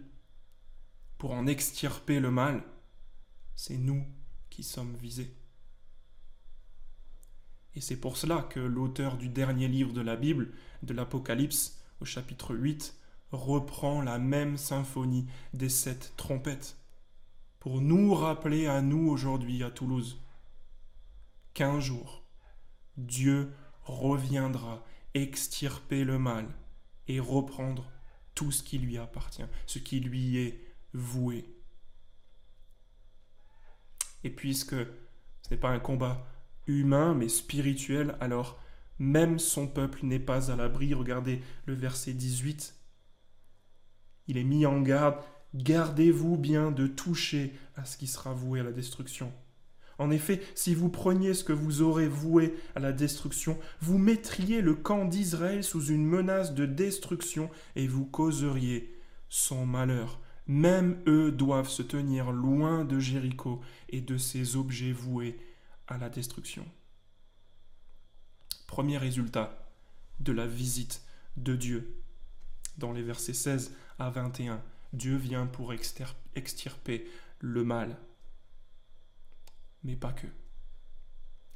pour 1.19 1.33
en 1.33 1.47
extirper 1.47 2.21
le 2.21 2.31
mal, 2.31 2.63
c'est 3.57 3.79
nous 3.79 4.05
qui 4.51 4.63
sommes 4.63 4.95
visés. 4.97 5.35
Et 7.75 7.81
c'est 7.81 7.97
pour 7.97 8.17
cela 8.17 8.43
que 8.43 8.61
l'auteur 8.61 9.17
du 9.17 9.29
dernier 9.29 9.69
livre 9.69 9.93
de 9.93 10.01
la 10.01 10.17
Bible, 10.17 10.53
de 10.83 10.95
l'Apocalypse, 10.95 11.81
au 12.01 12.05
chapitre 12.05 12.55
8, 12.55 12.95
reprend 13.33 14.01
la 14.01 14.19
même 14.19 14.57
symphonie 14.57 15.27
des 15.55 15.69
sept 15.69 16.13
trompettes, 16.17 16.77
pour 17.59 17.81
nous 17.81 18.15
rappeler 18.15 18.67
à 18.67 18.83
nous 18.83 19.09
aujourd'hui 19.09 19.63
à 19.65 19.71
Toulouse 19.71 20.21
qu'un 21.55 21.81
jour, 21.81 22.25
Dieu 22.97 23.53
reviendra 23.83 24.85
extirper 25.15 26.05
le 26.05 26.19
mal 26.19 26.47
et 27.09 27.21
reprendre 27.21 27.91
tout 28.35 28.51
ce 28.51 28.63
qui 28.63 28.79
lui 28.79 28.99
appartient, 28.99 29.45
ce 29.67 29.79
qui 29.79 30.01
lui 30.01 30.39
est 30.39 30.61
voué. 30.93 31.45
Et 34.25 34.31
puisque 34.31 34.75
ce 34.75 35.51
n'est 35.51 35.57
pas 35.57 35.71
un 35.71 35.79
combat 35.79 36.27
humain, 36.67 37.15
mais 37.15 37.29
spirituel, 37.29 38.17
alors 38.21 38.59
même 38.99 39.39
son 39.39 39.67
peuple 39.67 40.01
n'est 40.05 40.19
pas 40.19 40.51
à 40.51 40.57
l'abri. 40.57 40.95
Regardez 40.95 41.43
le 41.67 41.75
verset 41.75 42.15
18. 42.15 42.75
Il 44.29 44.39
est 44.39 44.45
mis 44.45 44.67
en 44.67 44.81
garde. 44.81 45.23
Gardez-vous 45.55 46.37
bien 46.37 46.73
de 46.73 46.87
toucher 46.87 47.55
à 47.77 47.85
ce 47.85 47.97
qui 47.97 48.07
sera 48.07 48.33
voué 48.33 48.61
à 48.61 48.65
la 48.65 48.73
destruction. 48.73 49.33
En 49.99 50.11
effet, 50.11 50.43
si 50.55 50.75
vous 50.75 50.89
preniez 50.89 51.35
ce 51.35 51.45
que 51.45 51.53
vous 51.53 51.83
aurez 51.83 52.09
voué 52.09 52.55
à 52.75 52.81
la 52.81 52.93
destruction, 52.93 53.59
vous 53.81 53.99
mettriez 53.99 54.61
le 54.61 54.75
camp 54.75 55.05
d'Israël 55.05 55.63
sous 55.63 55.87
une 55.87 56.05
menace 56.05 56.55
de 56.55 56.67
destruction 56.67 57.51
et 57.77 57.87
vous 57.87 58.05
causeriez 58.05 58.99
son 59.29 59.67
malheur. 59.67 60.21
Même 60.47 61.01
eux 61.07 61.33
doivent 61.33 61.69
se 61.69 61.83
tenir 61.83 62.33
loin 62.33 62.85
de 62.85 62.99
Jéricho 62.99 63.61
et 63.89 64.01
de 64.01 64.19
ses 64.19 64.57
objets 64.57 64.93
voués 64.93 65.39
à 65.87 65.97
la 65.97 66.09
destruction. 66.11 66.67
Premier 68.67 68.99
résultat 68.99 69.71
de 70.21 70.33
la 70.33 70.47
visite 70.47 71.03
de 71.37 71.57
Dieu 71.57 72.03
dans 72.79 72.93
les 72.93 73.03
versets 73.03 73.33
16 73.33 73.73
à 73.99 74.11
21. 74.11 74.63
Dieu 74.93 75.17
vient 75.17 75.47
pour 75.47 75.73
extirper 75.73 77.07
le 77.41 77.65
mal. 77.65 77.97
Mais 79.85 79.97
pas 79.97 80.13
que. 80.13 80.27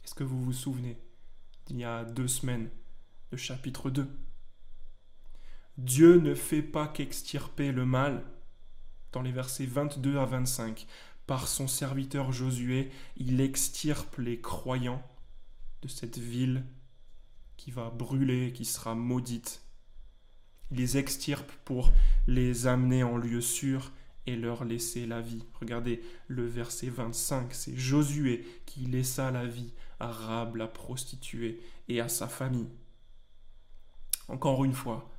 Est-ce 0.04 0.14
que 0.14 0.24
vous 0.24 0.42
vous 0.42 0.52
souvenez 0.52 0.98
d'il 1.66 1.78
y 1.78 1.84
a 1.84 2.04
deux 2.04 2.28
semaines, 2.28 2.70
de 3.30 3.36
chapitre 3.36 3.90
2 3.90 4.08
Dieu 5.78 6.18
ne 6.18 6.34
fait 6.34 6.62
pas 6.62 6.88
qu'extirper 6.88 7.72
le 7.72 7.86
mal, 7.86 8.24
dans 9.12 9.22
les 9.22 9.32
versets 9.32 9.66
22 9.66 10.18
à 10.18 10.24
25. 10.24 10.86
Par 11.26 11.46
son 11.46 11.68
serviteur 11.68 12.32
Josué, 12.32 12.90
il 13.16 13.40
extirpe 13.40 14.16
les 14.16 14.40
croyants 14.40 15.02
de 15.82 15.88
cette 15.88 16.18
ville 16.18 16.64
qui 17.56 17.70
va 17.70 17.90
brûler, 17.90 18.52
qui 18.52 18.64
sera 18.64 18.94
maudite. 18.94 19.62
Il 20.70 20.78
les 20.78 20.96
extirpe 20.96 21.50
pour 21.64 21.92
les 22.26 22.66
amener 22.66 23.02
en 23.02 23.16
lieu 23.16 23.40
sûr 23.40 23.92
et 24.28 24.36
leur 24.36 24.64
laisser 24.64 25.06
la 25.06 25.22
vie. 25.22 25.42
Regardez 25.58 26.02
le 26.26 26.46
verset 26.46 26.90
25, 26.90 27.54
c'est 27.54 27.76
Josué 27.76 28.46
qui 28.66 28.80
laissa 28.80 29.30
la 29.30 29.46
vie 29.46 29.72
à 30.00 30.08
Rab 30.08 30.56
la 30.56 30.68
prostituée 30.68 31.60
et 31.88 32.00
à 32.00 32.08
sa 32.08 32.28
famille. 32.28 32.68
Encore 34.28 34.66
une 34.66 34.74
fois, 34.74 35.10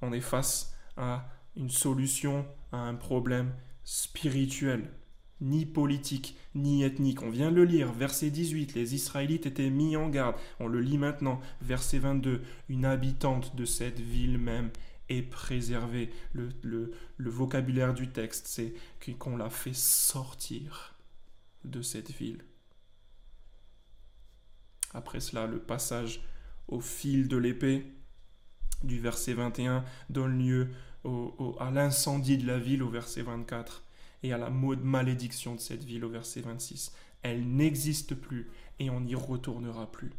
on 0.00 0.12
est 0.14 0.22
face 0.22 0.74
à 0.96 1.28
une 1.54 1.68
solution 1.68 2.46
à 2.72 2.78
un 2.78 2.94
problème 2.94 3.52
spirituel, 3.84 4.90
ni 5.42 5.66
politique, 5.66 6.38
ni 6.54 6.82
ethnique. 6.82 7.22
On 7.22 7.28
vient 7.28 7.50
de 7.50 7.56
le 7.56 7.64
lire, 7.64 7.92
verset 7.92 8.30
18, 8.30 8.74
les 8.74 8.94
Israélites 8.94 9.44
étaient 9.44 9.68
mis 9.68 9.96
en 9.96 10.08
garde. 10.08 10.36
On 10.60 10.66
le 10.66 10.80
lit 10.80 10.96
maintenant, 10.96 11.40
verset 11.60 11.98
22, 11.98 12.42
une 12.70 12.86
habitante 12.86 13.54
de 13.54 13.66
cette 13.66 14.00
ville 14.00 14.38
même 14.38 14.70
est 15.08 15.22
préservée. 15.22 16.10
Le, 16.32 16.50
le 16.62 17.30
vocabulaire 17.30 17.94
du 17.94 18.10
texte, 18.10 18.46
c'est 18.46 18.74
qu'on 19.18 19.36
l'a 19.36 19.50
fait 19.50 19.74
sortir 19.74 20.94
de 21.64 21.82
cette 21.82 22.10
ville. 22.10 22.44
Après 24.92 25.20
cela, 25.20 25.46
le 25.46 25.58
passage 25.58 26.20
au 26.68 26.80
fil 26.80 27.28
de 27.28 27.36
l'épée 27.36 27.86
du 28.82 29.00
verset 29.00 29.34
21 29.34 29.84
donne 30.10 30.38
lieu 30.38 30.70
à 31.58 31.70
l'incendie 31.70 32.38
de 32.38 32.46
la 32.46 32.58
ville 32.58 32.82
au 32.82 32.88
verset 32.88 33.22
24 33.22 33.84
et 34.22 34.32
à 34.32 34.38
la 34.38 34.50
malédiction 34.50 35.54
de 35.54 35.60
cette 35.60 35.84
ville 35.84 36.04
au 36.04 36.08
verset 36.08 36.40
26. 36.40 36.92
Elle 37.22 37.46
n'existe 37.46 38.14
plus 38.14 38.48
et 38.78 38.88
on 38.90 39.00
n'y 39.00 39.14
retournera 39.14 39.90
plus. 39.90 40.12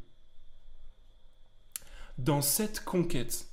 Dans 2.17 2.41
cette 2.41 2.84
conquête 2.84 3.48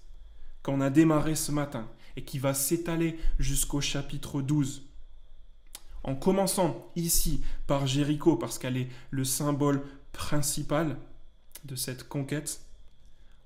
qu'on 0.62 0.81
a 0.81 0.90
démarré 0.90 1.35
ce 1.35 1.53
matin 1.53 1.88
et 2.16 2.25
qui 2.25 2.38
va 2.38 2.55
s'étaler 2.55 3.18
jusqu'au 3.38 3.81
chapitre 3.81 4.42
12, 4.42 4.88
en 6.05 6.14
commençant 6.14 6.90
ici 6.96 7.42
par 7.66 7.87
Jéricho 7.87 8.37
parce 8.37 8.59
qu'elle 8.59 8.77
est 8.77 8.88
le 9.11 9.25
symbole 9.25 9.83
principal 10.12 10.96
de 11.64 11.77
cette 11.77 12.09
conquête, 12.09 12.61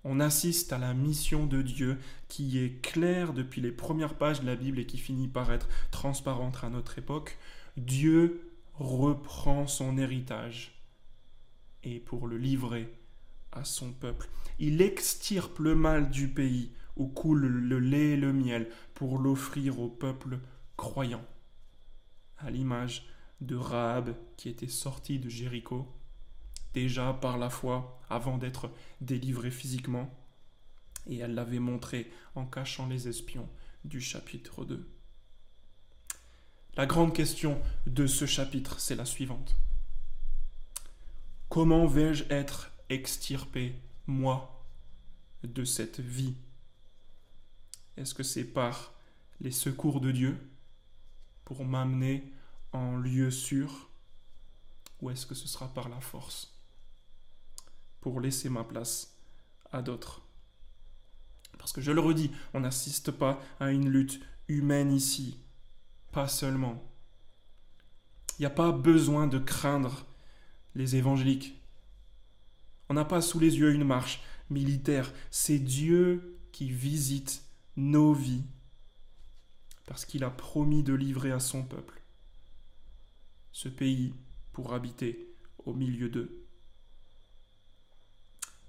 on 0.05 0.20
assiste 0.20 0.72
à 0.72 0.79
la 0.79 0.94
mission 0.94 1.46
de 1.46 1.62
Dieu 1.62 1.98
qui 2.29 2.59
est 2.59 2.81
claire 2.81 3.33
depuis 3.33 3.61
les 3.61 3.72
premières 3.72 4.14
pages 4.14 4.40
de 4.40 4.46
la 4.46 4.55
Bible 4.55 4.79
et 4.79 4.87
qui 4.87 4.98
finit 4.98 5.29
par 5.29 5.52
être 5.52 5.68
transparente 5.90 6.59
à 6.62 6.70
notre 6.70 6.98
époque. 6.98 7.38
Dieu 7.76 8.52
reprend 8.74 9.66
son 9.66 9.98
héritage 9.98 10.81
et 11.83 11.98
pour 11.98 12.29
le 12.29 12.38
livrer 12.38 12.88
à 13.52 13.64
son 13.64 13.92
peuple. 13.92 14.29
Il 14.59 14.81
extirpe 14.81 15.59
le 15.59 15.74
mal 15.74 16.09
du 16.11 16.29
pays 16.29 16.70
où 16.96 17.06
coule 17.06 17.46
le 17.46 17.78
lait 17.78 18.11
et 18.11 18.16
le 18.16 18.32
miel 18.32 18.68
pour 18.94 19.18
l'offrir 19.18 19.80
au 19.80 19.88
peuple 19.88 20.38
croyant. 20.76 21.24
À 22.38 22.50
l'image 22.50 23.09
de 23.40 23.56
Rahab 23.56 24.14
qui 24.37 24.48
était 24.48 24.68
sorti 24.68 25.18
de 25.18 25.28
Jéricho 25.28 25.92
déjà 26.76 27.14
par 27.14 27.38
la 27.38 27.48
foi 27.48 28.02
avant 28.11 28.37
d'être 28.37 28.70
délivrée 29.00 29.50
physiquement, 29.50 30.14
et 31.06 31.16
elle 31.16 31.35
l'avait 31.35 31.59
montré 31.59 32.11
en 32.35 32.44
cachant 32.44 32.87
les 32.87 33.09
espions 33.09 33.48
du 33.85 34.00
chapitre 34.00 34.64
2. 34.64 34.87
La 36.76 36.85
grande 36.85 37.14
question 37.14 37.59
de 37.87 38.06
ce 38.06 38.26
chapitre, 38.26 38.78
c'est 38.78 38.94
la 38.94 39.06
suivante. 39.06 39.56
Comment 41.48 41.87
vais-je 41.87 42.24
être 42.28 42.70
extirpé, 42.90 43.74
moi, 44.06 44.66
de 45.44 45.64
cette 45.64 46.00
vie 46.00 46.35
Est-ce 47.96 48.14
que 48.14 48.22
c'est 48.22 48.44
par 48.44 48.92
les 49.40 49.50
secours 49.50 50.00
de 50.00 50.12
Dieu 50.12 50.37
pour 51.44 51.64
m'amener 51.64 52.32
en 52.72 52.96
lieu 52.96 53.30
sûr 53.30 53.90
ou 55.00 55.11
est-ce 55.11 55.26
que 55.26 55.35
ce 55.35 55.48
sera 55.48 55.72
par 55.72 55.88
la 55.88 56.00
force 56.00 56.54
pour 58.00 58.20
laisser 58.20 58.48
ma 58.48 58.64
place 58.64 59.16
à 59.72 59.82
d'autres? 59.82 60.22
Parce 61.59 61.72
que 61.72 61.80
je 61.80 61.92
le 61.92 62.00
redis, 62.00 62.30
on 62.54 62.61
n'assiste 62.61 63.11
pas 63.11 63.40
à 63.61 63.70
une 63.70 63.88
lutte 63.88 64.20
humaine 64.48 64.92
ici, 64.92 65.38
pas 66.12 66.28
seulement. 66.28 66.82
Il 68.38 68.42
n'y 68.42 68.46
a 68.46 68.50
pas 68.50 68.72
besoin 68.72 69.26
de 69.26 69.38
craindre 69.38 70.06
les 70.74 70.96
évangéliques. 70.96 71.61
On 72.88 72.94
n'a 72.94 73.04
pas 73.04 73.22
sous 73.22 73.40
les 73.40 73.59
yeux 73.59 73.72
une 73.72 73.85
marche 73.85 74.22
militaire, 74.50 75.12
c'est 75.30 75.59
Dieu 75.59 76.38
qui 76.52 76.70
visite 76.70 77.45
nos 77.76 78.12
vies 78.12 78.44
parce 79.86 80.04
qu'il 80.04 80.24
a 80.24 80.30
promis 80.30 80.82
de 80.82 80.94
livrer 80.94 81.30
à 81.30 81.40
son 81.40 81.62
peuple 81.62 82.02
ce 83.52 83.68
pays 83.68 84.12
pour 84.52 84.74
habiter 84.74 85.34
au 85.64 85.72
milieu 85.72 86.08
d'eux. 86.08 86.44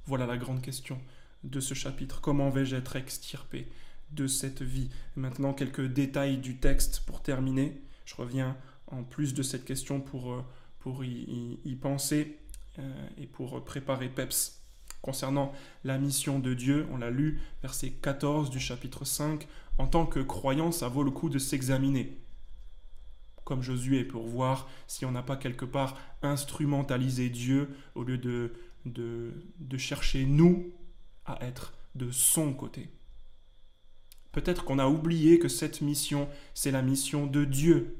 Voilà 0.06 0.26
la 0.26 0.38
grande 0.38 0.62
question 0.62 1.02
de 1.44 1.60
ce 1.60 1.74
chapitre. 1.74 2.22
Comment 2.22 2.50
vais-je 2.50 2.76
être 2.76 2.96
extirpé 2.96 3.68
de 4.12 4.28
cette 4.28 4.62
vie? 4.62 4.90
Maintenant, 5.16 5.54
quelques 5.54 5.86
détails 5.86 6.38
du 6.38 6.58
texte 6.58 7.02
pour 7.06 7.22
terminer. 7.22 7.82
Je 8.06 8.16
reviens 8.16 8.56
en 8.88 9.04
plus 9.04 9.34
de 9.34 9.44
cette 9.44 9.66
question 9.66 10.00
pour, 10.00 10.32
euh, 10.32 10.42
pour 10.80 11.04
y, 11.04 11.78
penser 11.82 12.40
euh, 12.80 13.10
et 13.18 13.28
pour 13.28 13.64
préparer 13.66 14.08
PEPS. 14.08 14.57
Concernant 15.02 15.54
la 15.84 15.98
mission 15.98 16.40
de 16.40 16.54
Dieu, 16.54 16.88
on 16.92 16.98
l'a 16.98 17.12
lu, 17.12 17.40
verset 17.62 17.92
14 17.92 18.50
du 18.50 18.60
chapitre 18.60 19.06
5, 19.06 19.48
en 19.78 19.88
tant 19.88 20.06
que 20.06 20.20
croyant, 20.20 20.72
ça 20.72 20.88
vaut 20.88 21.04
le 21.04 21.12
coup 21.12 21.30
de 21.30 21.40
s'examiner 21.40 22.18
comme 23.48 23.64
Josué 23.64 24.04
pour 24.04 24.28
voir 24.28 24.68
si 24.88 25.06
on 25.06 25.12
n'a 25.12 25.24
pas 25.24 25.38
quelque 25.38 25.64
part 25.64 25.98
instrumentalisé 26.22 27.30
Dieu 27.30 27.70
au 27.96 28.04
lieu 28.04 28.18
de, 28.18 28.52
de, 28.84 29.78
chercher, 29.78 30.26
nous, 30.26 30.74
à 31.26 31.42
être 31.46 31.74
de 31.96 32.12
son 32.12 32.54
côté. 32.54 32.90
Peut-être 34.34 34.66
qu'on 34.66 34.80
a 34.80 34.88
oublié 34.88 35.40
que 35.40 35.48
cette 35.48 35.80
mission, 35.80 36.28
c'est 36.54 36.72
la 36.72 36.82
mission 36.82 37.26
de 37.26 37.46
Dieu. 37.46 37.98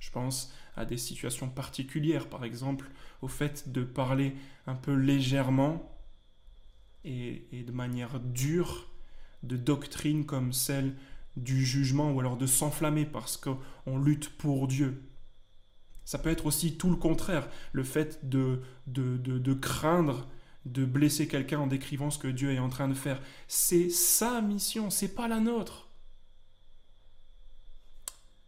Je 0.00 0.10
pense 0.10 0.52
à 0.76 0.84
des 0.84 0.98
situations 0.98 1.48
particulières, 1.48 2.28
par 2.28 2.44
exemple 2.44 2.90
au 3.22 3.28
fait 3.28 3.70
de 3.70 3.82
parler 3.84 4.34
un 4.66 4.74
peu 4.74 4.92
légèrement 4.92 5.90
et, 7.04 7.64
de 7.66 7.72
manière 7.72 8.20
dure 8.20 8.88
de 9.42 9.56
doctrines 9.56 10.26
comme 10.26 10.52
celle 10.52 10.94
du 11.36 11.64
jugement 11.64 12.12
ou 12.12 12.20
alors 12.20 12.36
de 12.36 12.46
s'enflammer 12.46 13.04
parce 13.06 13.36
qu'on 13.36 13.98
lutte 13.98 14.30
pour 14.36 14.68
Dieu. 14.68 15.02
Ça 16.04 16.18
peut 16.18 16.30
être 16.30 16.46
aussi 16.46 16.76
tout 16.76 16.90
le 16.90 16.96
contraire, 16.96 17.48
le 17.72 17.82
fait 17.82 18.28
de, 18.28 18.60
de, 18.86 19.16
de, 19.16 19.54
craindre 19.54 20.28
de 20.66 20.84
blesser 20.84 21.26
quelqu'un 21.28 21.60
en 21.60 21.66
décrivant 21.66 22.10
ce 22.10 22.18
que 22.18 22.28
Dieu 22.28 22.52
est 22.52 22.58
en 22.58 22.68
train 22.68 22.88
de 22.88 22.94
faire. 22.94 23.20
C'est 23.48 23.88
sa 23.88 24.42
mission, 24.42 24.90
c'est 24.90 25.14
pas 25.14 25.28
la 25.28 25.40
nôtre. 25.40 25.83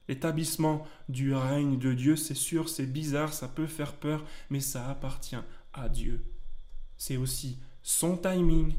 L'établissement 0.08 0.86
du 1.08 1.34
règne 1.34 1.78
de 1.78 1.92
Dieu, 1.92 2.16
c'est 2.16 2.34
sûr, 2.34 2.68
c'est 2.68 2.86
bizarre, 2.86 3.32
ça 3.32 3.48
peut 3.48 3.66
faire 3.66 3.94
peur, 3.96 4.24
mais 4.50 4.60
ça 4.60 4.88
appartient 4.88 5.36
à 5.72 5.88
Dieu. 5.88 6.24
C'est 6.96 7.16
aussi 7.16 7.58
son 7.82 8.16
timing, 8.16 8.74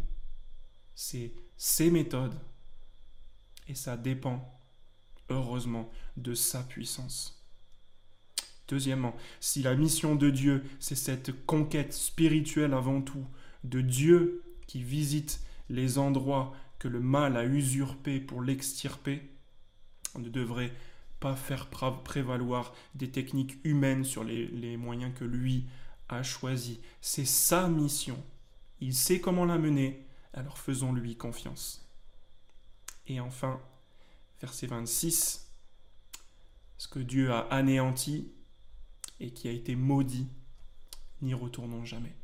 c'est 0.96 1.34
ses 1.58 1.92
méthodes, 1.92 2.40
et 3.68 3.76
ça 3.76 3.98
dépend, 3.98 4.60
heureusement, 5.30 5.90
de 6.16 6.34
sa 6.34 6.63
puissance. 6.63 7.46
Deuxièmement, 8.68 9.16
si 9.40 9.62
la 9.62 9.76
mission 9.76 10.16
de 10.16 10.30
Dieu, 10.30 10.63
c'est 10.80 10.96
cette 10.96 11.46
conquête 11.46 11.94
spirituelle 11.94 12.74
avant 12.74 13.02
tout, 13.02 13.26
de 13.63 13.82
Dieu 13.82 14.44
qui 14.68 14.82
visite 14.82 15.42
les 15.70 15.98
endroits 15.98 16.54
que 16.80 16.88
le 16.88 17.00
mal 17.00 17.38
a 17.38 17.46
usurpés 17.46 18.20
pour 18.20 18.42
l'extirper, 18.42 19.22
on 20.16 20.20
ne 20.20 20.30
devrait 20.30 20.74
pas 21.19 21.36
faire 21.36 21.67
prévaloir 21.67 22.73
des 22.95 23.10
techniques 23.10 23.58
humaines 23.63 24.03
sur 24.03 24.23
les, 24.23 24.77
moyens 24.77 25.13
que 25.15 25.23
lui 25.23 25.65
a 26.10 26.23
choisis. 26.23 26.77
C'est 27.01 27.25
sa 27.25 27.67
mission. 27.67 28.23
Il 28.80 28.93
sait 28.93 29.19
comment 29.19 29.45
la 29.45 29.58
mener, 29.58 30.06
alors 30.34 30.58
faisons-lui 30.58 31.15
confiance. 31.15 31.89
Et 33.08 33.19
enfin, 33.19 33.60
verset 34.41 34.67
26. 34.67 35.51
Ce 36.77 36.88
que 36.88 36.99
Dieu 36.99 37.32
a 37.32 37.39
anéanti 37.49 38.32
et 39.19 39.32
qui 39.32 39.47
a 39.47 39.51
été 39.51 39.75
maudit, 39.75 40.27
n'y 41.21 41.34
retournons 41.34 41.86
jamais. 41.86 42.15